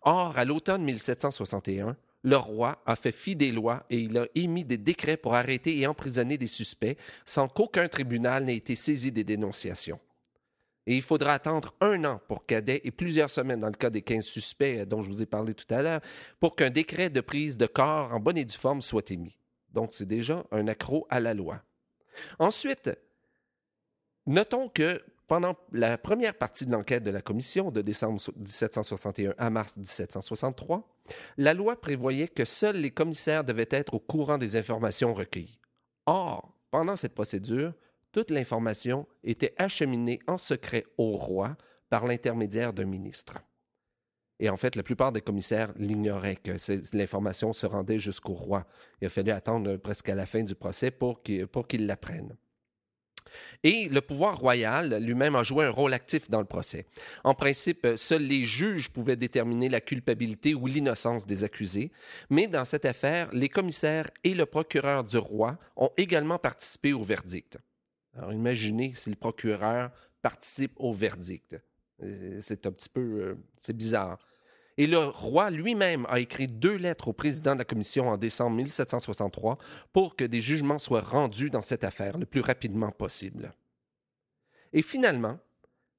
Or, 0.03 0.39
à 0.39 0.45
l'automne 0.45 0.85
1761, 0.85 1.97
le 2.23 2.37
roi 2.37 2.83
a 2.87 2.97
fait 2.97 3.13
fi 3.13 3.37
des 3.37 3.53
lois 3.53 3.85
et 3.91 3.99
il 3.99 4.19
a 4.19 4.27
émis 4.35 4.65
des 4.65 4.77
décrets 4.77 5.17
pour 5.17 5.35
arrêter 5.35 5.79
et 5.79 5.87
emprisonner 5.87 6.37
des 6.37 6.47
suspects 6.47 6.97
sans 7.25 7.49
qu'aucun 7.49 7.89
tribunal 7.89 8.45
n'ait 8.45 8.57
été 8.57 8.75
saisi 8.75 9.13
des 9.13 9.25
dénonciations. 9.25 10.01
Et 10.87 10.97
il 10.97 11.03
faudra 11.03 11.35
attendre 11.35 11.75
un 11.81 12.05
an 12.07 12.21
pour 12.29 12.47
Cadet 12.47 12.81
et 12.83 12.91
plusieurs 12.91 13.29
semaines 13.29 13.61
dans 13.61 13.69
le 13.69 13.75
cas 13.75 13.91
des 13.91 14.01
15 14.01 14.25
suspects 14.25 14.87
dont 14.87 15.03
je 15.03 15.11
vous 15.11 15.23
ai 15.23 15.27
parlé 15.27 15.53
tout 15.53 15.73
à 15.73 15.83
l'heure 15.83 16.01
pour 16.41 16.57
qu'un 16.57 16.71
décret 16.71 17.11
de 17.11 17.21
prise 17.21 17.59
de 17.59 17.67
corps 17.67 18.15
en 18.15 18.21
bonne 18.21 18.39
et 18.39 18.45
due 18.47 18.57
forme 18.57 18.81
soit 18.81 19.11
émis. 19.11 19.37
Donc 19.71 19.91
c'est 19.93 20.09
déjà 20.09 20.45
un 20.51 20.67
accroc 20.67 21.07
à 21.11 21.21
la 21.21 21.35
loi. 21.35 21.63
Ensuite, 22.39 22.91
notons 24.27 24.69
que 24.69 25.03
pendant 25.27 25.57
la 25.73 25.99
première 25.99 26.35
partie 26.35 26.65
de 26.65 26.73
l'enquête 26.73 27.05
de 27.05 27.11
la 27.11 27.21
commission 27.21 27.71
de 27.71 27.83
décembre 27.83 28.21
1761 28.37 29.35
à 29.37 29.51
mars 29.51 29.77
1763, 29.77 30.89
la 31.37 31.55
loi 31.55 31.79
prévoyait 31.81 32.29
que 32.29 32.47
seuls 32.47 32.77
les 32.77 32.91
commissaires 32.91 33.45
devaient 33.45 33.69
être 33.71 33.95
au 33.95 34.01
courant 34.01 34.39
des 34.39 34.57
informations 34.57 35.13
recueillies. 35.13 35.61
Or, 36.07 36.55
pendant 36.71 36.97
cette 36.97 37.15
procédure, 37.15 37.75
toute 38.13 38.31
l'information 38.31 39.07
était 39.23 39.55
acheminée 39.59 40.19
en 40.27 40.39
secret 40.39 40.87
au 40.97 41.17
roi 41.17 41.57
par 41.91 42.07
l'intermédiaire 42.07 42.73
d'un 42.73 42.87
ministre. 42.87 43.39
Et 44.41 44.49
en 44.49 44.57
fait, 44.57 44.77
la 44.77 44.83
plupart 44.83 45.13
des 45.13 45.21
commissaires 45.21 45.73
l'ignoraient 45.77 46.37
que 46.37 46.53
l'information 46.97 47.53
se 47.53 47.67
rendait 47.67 47.99
jusqu'au 47.99 48.35
roi. 48.35 48.67
Il 49.01 49.07
a 49.07 49.09
fallu 49.09 49.31
attendre 49.33 49.77
presque 49.77 50.09
à 50.09 50.15
la 50.15 50.27
fin 50.27 50.43
du 50.43 50.55
procès 50.55 50.91
pour 50.91 51.23
qu'il 51.23 51.87
l'apprenne. 51.87 52.37
Et 53.63 53.89
le 53.89 54.01
pouvoir 54.01 54.39
royal 54.39 55.03
lui-même 55.03 55.37
a 55.37 55.43
joué 55.43 55.67
un 55.67 55.71
rôle 55.71 55.93
actif 55.93 56.31
dans 56.31 56.41
le 56.41 56.47
procès. 56.47 56.87
En 57.25 57.35
principe, 57.35 57.87
seuls 57.97 58.23
les 58.23 58.45
juges 58.45 58.89
pouvaient 58.91 59.17
déterminer 59.17 59.69
la 59.69 59.81
culpabilité 59.81 60.55
ou 60.55 60.67
l'innocence 60.67 61.27
des 61.27 61.45
accusés, 61.45 61.91
mais 62.31 62.47
dans 62.47 62.65
cette 62.65 62.85
affaire, 62.85 63.29
les 63.33 63.49
commissaires 63.49 64.09
et 64.25 64.35
le 64.35 64.47
procureur 64.47 65.05
du 65.05 65.19
roi 65.19 65.59
ont 65.77 65.91
également 65.97 66.39
participé 66.39 66.93
au 66.93 67.03
verdict. 67.03 67.59
Alors 68.17 68.33
imaginez 68.33 68.93
si 68.95 69.11
le 69.11 69.17
procureur 69.17 69.91
participe 70.23 70.73
au 70.77 70.93
verdict. 70.93 71.57
Euh, 72.03 72.39
c'est 72.41 72.67
un 72.67 72.73
petit 72.73 72.89
peu 72.89 73.01
euh, 73.01 73.35
c'est 73.61 73.77
bizarre. 73.77 74.19
Et 74.77 74.87
le 74.87 74.99
roi 74.99 75.51
lui-même 75.51 76.07
a 76.09 76.21
écrit 76.21 76.47
deux 76.47 76.77
lettres 76.77 77.09
au 77.09 77.13
président 77.13 77.55
de 77.55 77.59
la 77.59 77.65
commission 77.65 78.09
en 78.09 78.17
décembre 78.17 78.57
1763 78.57 79.59
pour 79.93 80.15
que 80.15 80.25
des 80.25 80.41
jugements 80.41 80.79
soient 80.79 81.01
rendus 81.01 81.51
dans 81.51 81.63
cette 81.63 81.83
affaire 81.83 82.17
le 82.17 82.27
plus 82.27 82.41
rapidement 82.41 82.93
possible. 82.93 83.53
Et 84.73 84.83
finalement, 84.83 85.39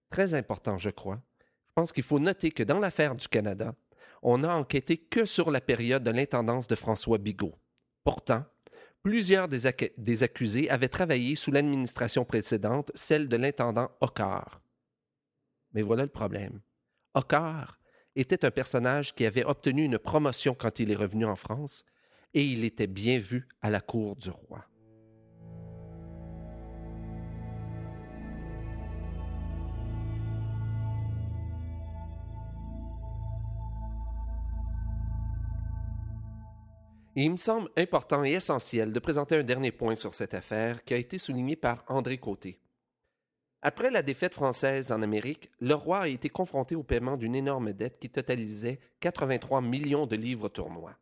très 0.10 0.34
important 0.34 0.78
je 0.78 0.90
crois, 0.90 1.20
je 1.68 1.74
pense 1.76 1.92
qu'il 1.92 2.04
faut 2.04 2.20
noter 2.20 2.52
que 2.52 2.64
dans 2.64 2.80
l'affaire 2.80 3.16
du 3.16 3.28
Canada, 3.28 3.76
on 4.22 4.40
n'a 4.40 4.56
enquêté 4.56 4.98
que 4.98 5.26
sur 5.26 5.52
la 5.52 5.62
période 5.62 6.04
de 6.04 6.12
l'intendance 6.12 6.68
de 6.68 6.76
François 6.76 7.18
Bigot. 7.18 7.56
Pourtant, 8.04 8.46
plusieurs 9.04 9.48
des, 9.48 10.24
accusés 10.24 10.70
avaient 10.70 10.90
travaillé 10.90 11.36
sous 11.36 11.52
l'administration 11.52 12.26
précédente, 12.26 12.92
celle 12.96 13.28
de 13.28 13.38
l'intendant 13.38 13.92
Ocar. 14.02 14.62
Mais 15.74 15.82
voilà 15.82 16.04
le 16.04 16.10
problème. 16.10 16.62
Ocar 17.14 17.80
était 18.16 18.46
un 18.46 18.52
personnage 18.52 19.14
qui 19.14 19.26
avait 19.26 19.46
obtenu 19.46 19.84
une 19.84 20.00
promotion 20.00 20.56
quand 20.56 20.80
il 20.80 20.92
est 20.92 20.96
revenu 20.96 21.26
en 21.26 21.36
France, 21.36 21.84
et 22.34 22.44
il 22.44 22.64
était 22.64 22.88
bien 22.88 23.18
vu 23.20 23.48
à 23.62 23.70
la 23.70 23.82
cour 23.82 24.16
du 24.16 24.30
roi. 24.30 24.66
il 37.16 37.32
me 37.32 37.38
semble 37.38 37.70
important 37.76 38.24
et 38.24 38.32
essentiel 38.32 38.94
de 38.94 39.00
présenter 39.00 39.36
un 39.36 39.44
dernier 39.44 39.72
point 39.72 39.96
sur 39.96 40.14
cette 40.14 40.34
affaire 40.34 40.84
qui 40.84 40.94
a 40.94 40.98
été 40.98 41.18
souligné 41.18 41.56
par 41.56 41.84
André 41.88 42.18
Côté. 42.18 42.60
Après 43.62 43.92
la 43.92 44.02
défaite 44.02 44.34
française 44.34 44.92
en 44.92 45.02
Amérique, 45.02 45.50
le 45.60 45.74
roi 45.74 46.00
a 46.02 46.08
été 46.08 46.30
confronté 46.30 46.76
au 46.76 46.84
paiement 46.84 47.18
d'une 47.18 47.36
énorme 47.36 47.74
dette 47.74 48.00
qui 48.00 48.10
totalisait 48.10 48.80
83 49.02 49.62
millions 49.62 50.06
de 50.06 50.16
livres 50.16 50.48
tournois. 50.48 50.96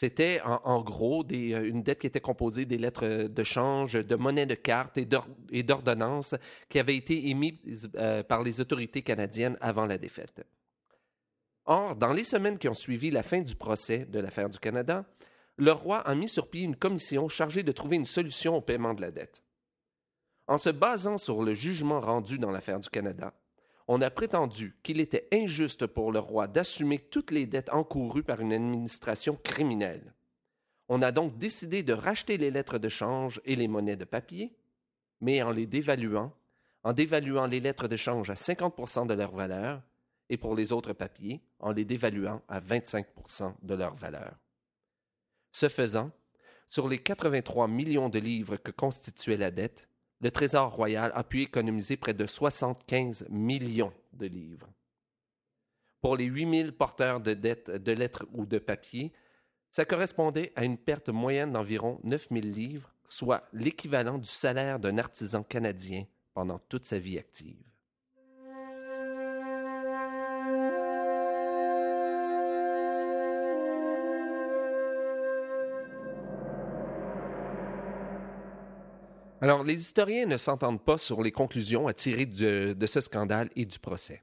C'était 0.00 0.40
en, 0.42 0.80
gros 0.80 1.26
euh, 1.30 1.62
une 1.62 1.82
dette 1.82 1.98
qui 1.98 2.06
était 2.06 2.22
composée 2.22 2.64
des 2.64 2.78
lettres 2.78 3.26
de 3.28 3.44
change, 3.44 3.92
de 3.92 4.16
monnaies 4.16 4.46
de 4.46 4.54
cartes 4.54 4.96
et 4.96 5.62
d'ordonnances 5.62 6.34
qui 6.70 6.78
avaient 6.78 6.96
été 6.96 7.28
émises 7.28 7.90
euh, 7.96 8.22
par 8.22 8.42
les 8.42 8.62
autorités 8.62 9.02
canadiennes 9.02 9.58
avant 9.60 9.84
la 9.84 9.98
défaite. 9.98 10.42
Or, 11.66 11.96
dans 11.96 12.14
les 12.14 12.24
semaines 12.24 12.56
qui 12.56 12.68
ont 12.68 12.74
suivi 12.74 13.10
la 13.10 13.22
fin 13.22 13.42
du 13.42 13.54
procès 13.54 14.06
de 14.06 14.18
l'affaire 14.18 14.48
du 14.48 14.58
Canada, 14.58 15.04
le 15.56 15.72
roi 15.72 15.98
a 15.98 16.14
mis 16.14 16.28
sur 16.28 16.48
pied 16.48 16.62
une 16.62 16.76
commission 16.76 17.28
chargée 17.28 17.62
de 17.62 17.72
trouver 17.72 17.96
une 17.96 18.06
solution 18.06 18.56
au 18.56 18.62
paiement 18.62 18.94
de 18.94 19.02
la 19.02 19.10
dette. 19.10 19.42
En 20.50 20.58
se 20.58 20.68
basant 20.68 21.16
sur 21.16 21.44
le 21.44 21.54
jugement 21.54 22.00
rendu 22.00 22.36
dans 22.36 22.50
l'affaire 22.50 22.80
du 22.80 22.90
Canada, 22.90 23.32
on 23.86 24.00
a 24.02 24.10
prétendu 24.10 24.76
qu'il 24.82 24.98
était 24.98 25.28
injuste 25.32 25.86
pour 25.86 26.10
le 26.10 26.18
roi 26.18 26.48
d'assumer 26.48 26.98
toutes 26.98 27.30
les 27.30 27.46
dettes 27.46 27.72
encourues 27.72 28.24
par 28.24 28.40
une 28.40 28.52
administration 28.52 29.38
criminelle. 29.44 30.12
On 30.88 31.02
a 31.02 31.12
donc 31.12 31.38
décidé 31.38 31.84
de 31.84 31.92
racheter 31.92 32.36
les 32.36 32.50
lettres 32.50 32.78
de 32.78 32.88
change 32.88 33.40
et 33.44 33.54
les 33.54 33.68
monnaies 33.68 33.96
de 33.96 34.04
papier, 34.04 34.52
mais 35.20 35.40
en 35.40 35.52
les 35.52 35.68
dévaluant, 35.68 36.32
en 36.82 36.94
dévaluant 36.94 37.46
les 37.46 37.60
lettres 37.60 37.86
de 37.86 37.96
change 37.96 38.28
à 38.28 38.34
50% 38.34 39.06
de 39.06 39.14
leur 39.14 39.32
valeur 39.32 39.80
et 40.30 40.36
pour 40.36 40.56
les 40.56 40.72
autres 40.72 40.94
papiers, 40.94 41.42
en 41.60 41.70
les 41.70 41.84
dévaluant 41.84 42.42
à 42.48 42.58
25% 42.58 43.54
de 43.62 43.74
leur 43.76 43.94
valeur. 43.94 44.34
Ce 45.52 45.68
faisant, 45.68 46.10
sur 46.70 46.88
les 46.88 47.00
83 47.00 47.68
millions 47.68 48.08
de 48.08 48.18
livres 48.18 48.56
que 48.56 48.72
constituait 48.72 49.36
la 49.36 49.52
dette, 49.52 49.86
le 50.20 50.30
Trésor 50.30 50.74
royal 50.74 51.12
a 51.14 51.24
pu 51.24 51.42
économiser 51.42 51.96
près 51.96 52.14
de 52.14 52.26
75 52.26 53.26
millions 53.30 53.92
de 54.12 54.26
livres. 54.26 54.68
Pour 56.02 56.16
les 56.16 56.24
8000 56.24 56.72
porteurs 56.72 57.20
de 57.20 57.34
dettes 57.34 57.70
de 57.70 57.92
lettres 57.92 58.26
ou 58.32 58.46
de 58.46 58.58
papier, 58.58 59.12
ça 59.70 59.84
correspondait 59.84 60.52
à 60.56 60.64
une 60.64 60.78
perte 60.78 61.08
moyenne 61.08 61.52
d'environ 61.52 62.00
9000 62.04 62.52
livres, 62.52 62.94
soit 63.08 63.48
l'équivalent 63.52 64.18
du 64.18 64.28
salaire 64.28 64.80
d'un 64.80 64.98
artisan 64.98 65.42
canadien 65.42 66.06
pendant 66.34 66.58
toute 66.58 66.84
sa 66.84 66.98
vie 66.98 67.18
active. 67.18 67.69
Alors, 79.42 79.64
les 79.64 79.80
historiens 79.80 80.26
ne 80.26 80.36
s'entendent 80.36 80.84
pas 80.84 80.98
sur 80.98 81.22
les 81.22 81.32
conclusions 81.32 81.86
à 81.86 81.94
tirer 81.94 82.26
de, 82.26 82.86
ce 82.86 83.00
scandale 83.00 83.48
et 83.56 83.64
du 83.64 83.78
procès. 83.78 84.22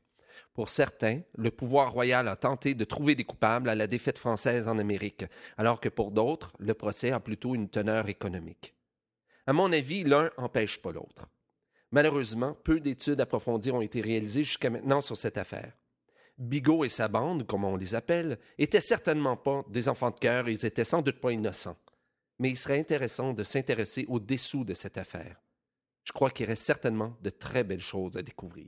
Pour 0.53 0.69
certains, 0.69 1.21
le 1.35 1.49
pouvoir 1.49 1.91
royal 1.91 2.27
a 2.27 2.35
tenté 2.35 2.75
de 2.75 2.83
trouver 2.83 3.15
des 3.15 3.23
coupables 3.23 3.69
à 3.69 3.75
la 3.75 3.87
défaite 3.87 4.19
française 4.19 4.67
en 4.67 4.77
Amérique, 4.77 5.25
alors 5.57 5.79
que 5.79 5.89
pour 5.89 6.11
d'autres, 6.11 6.53
le 6.59 6.75
procès 6.75 7.11
a 7.11 7.19
plutôt 7.19 7.55
une 7.55 7.69
teneur 7.69 8.09
économique. 8.09 8.75
À 9.47 9.53
mon 9.53 9.71
avis, 9.71 10.03
l'un 10.03 10.29
n'empêche 10.37 10.81
pas 10.81 10.91
l'autre. 10.91 11.27
Malheureusement, 11.91 12.55
peu 12.63 12.79
d'études 12.79 13.21
approfondies 13.21 13.71
ont 13.71 13.81
été 13.81 14.01
réalisées 14.01 14.43
jusqu'à 14.43 14.69
maintenant 14.69 15.01
sur 15.01 15.17
cette 15.17 15.37
affaire. 15.37 15.73
Bigot 16.37 16.85
et 16.85 16.89
sa 16.89 17.07
bande, 17.07 17.47
comme 17.47 17.63
on 17.63 17.75
les 17.75 17.95
appelle, 17.95 18.37
étaient 18.59 18.81
certainement 18.81 19.37
pas 19.37 19.65
des 19.69 19.89
enfants 19.89 20.11
de 20.11 20.19
cœur 20.19 20.47
et 20.47 20.51
ils 20.51 20.65
étaient 20.65 20.83
sans 20.83 21.01
doute 21.01 21.19
pas 21.19 21.31
innocents. 21.31 21.77
Mais 22.39 22.49
il 22.49 22.57
serait 22.57 22.79
intéressant 22.79 23.33
de 23.33 23.43
s'intéresser 23.43 24.05
au 24.07 24.19
dessous 24.19 24.63
de 24.63 24.73
cette 24.73 24.97
affaire. 24.97 25.41
Je 26.03 26.13
crois 26.13 26.29
qu'il 26.29 26.45
reste 26.45 26.63
certainement 26.63 27.17
de 27.21 27.29
très 27.29 27.63
belles 27.63 27.81
choses 27.81 28.15
à 28.15 28.21
découvrir. 28.21 28.67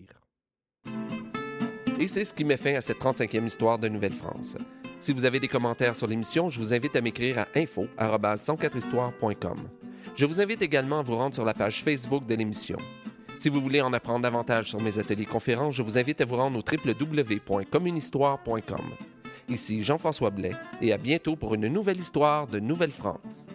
Et 1.99 2.07
c'est 2.07 2.23
ce 2.23 2.33
qui 2.33 2.45
met 2.45 2.57
fin 2.57 2.75
à 2.75 2.81
cette 2.81 2.99
35e 2.99 3.45
histoire 3.45 3.79
de 3.79 3.89
Nouvelle-France. 3.89 4.57
Si 4.99 5.13
vous 5.13 5.25
avez 5.25 5.39
des 5.39 5.47
commentaires 5.47 5.95
sur 5.95 6.07
l'émission, 6.07 6.49
je 6.49 6.59
vous 6.59 6.73
invite 6.73 6.95
à 6.95 7.01
m'écrire 7.01 7.39
à 7.39 7.47
info@104histoire.com. 7.55 9.69
Je 10.15 10.25
vous 10.25 10.41
invite 10.41 10.61
également 10.61 10.99
à 10.99 11.03
vous 11.03 11.15
rendre 11.15 11.35
sur 11.35 11.45
la 11.45 11.53
page 11.53 11.81
Facebook 11.83 12.25
de 12.25 12.35
l'émission. 12.35 12.77
Si 13.37 13.47
vous 13.47 13.61
voulez 13.61 13.79
en 13.79 13.93
apprendre 13.93 14.23
davantage 14.23 14.69
sur 14.69 14.81
mes 14.81 14.99
ateliers 14.99 15.25
conférences, 15.25 15.75
je 15.75 15.83
vous 15.83 15.97
invite 15.97 16.19
à 16.19 16.25
vous 16.25 16.35
rendre 16.35 16.59
au 16.59 16.63
www.communhistoire.com. 16.63 18.85
Ici 19.47 19.81
Jean-François 19.81 20.29
Blais 20.29 20.51
et 20.81 20.91
à 20.91 20.97
bientôt 20.97 21.37
pour 21.37 21.55
une 21.55 21.67
nouvelle 21.67 21.99
histoire 21.99 22.47
de 22.47 22.59
Nouvelle-France. 22.59 23.47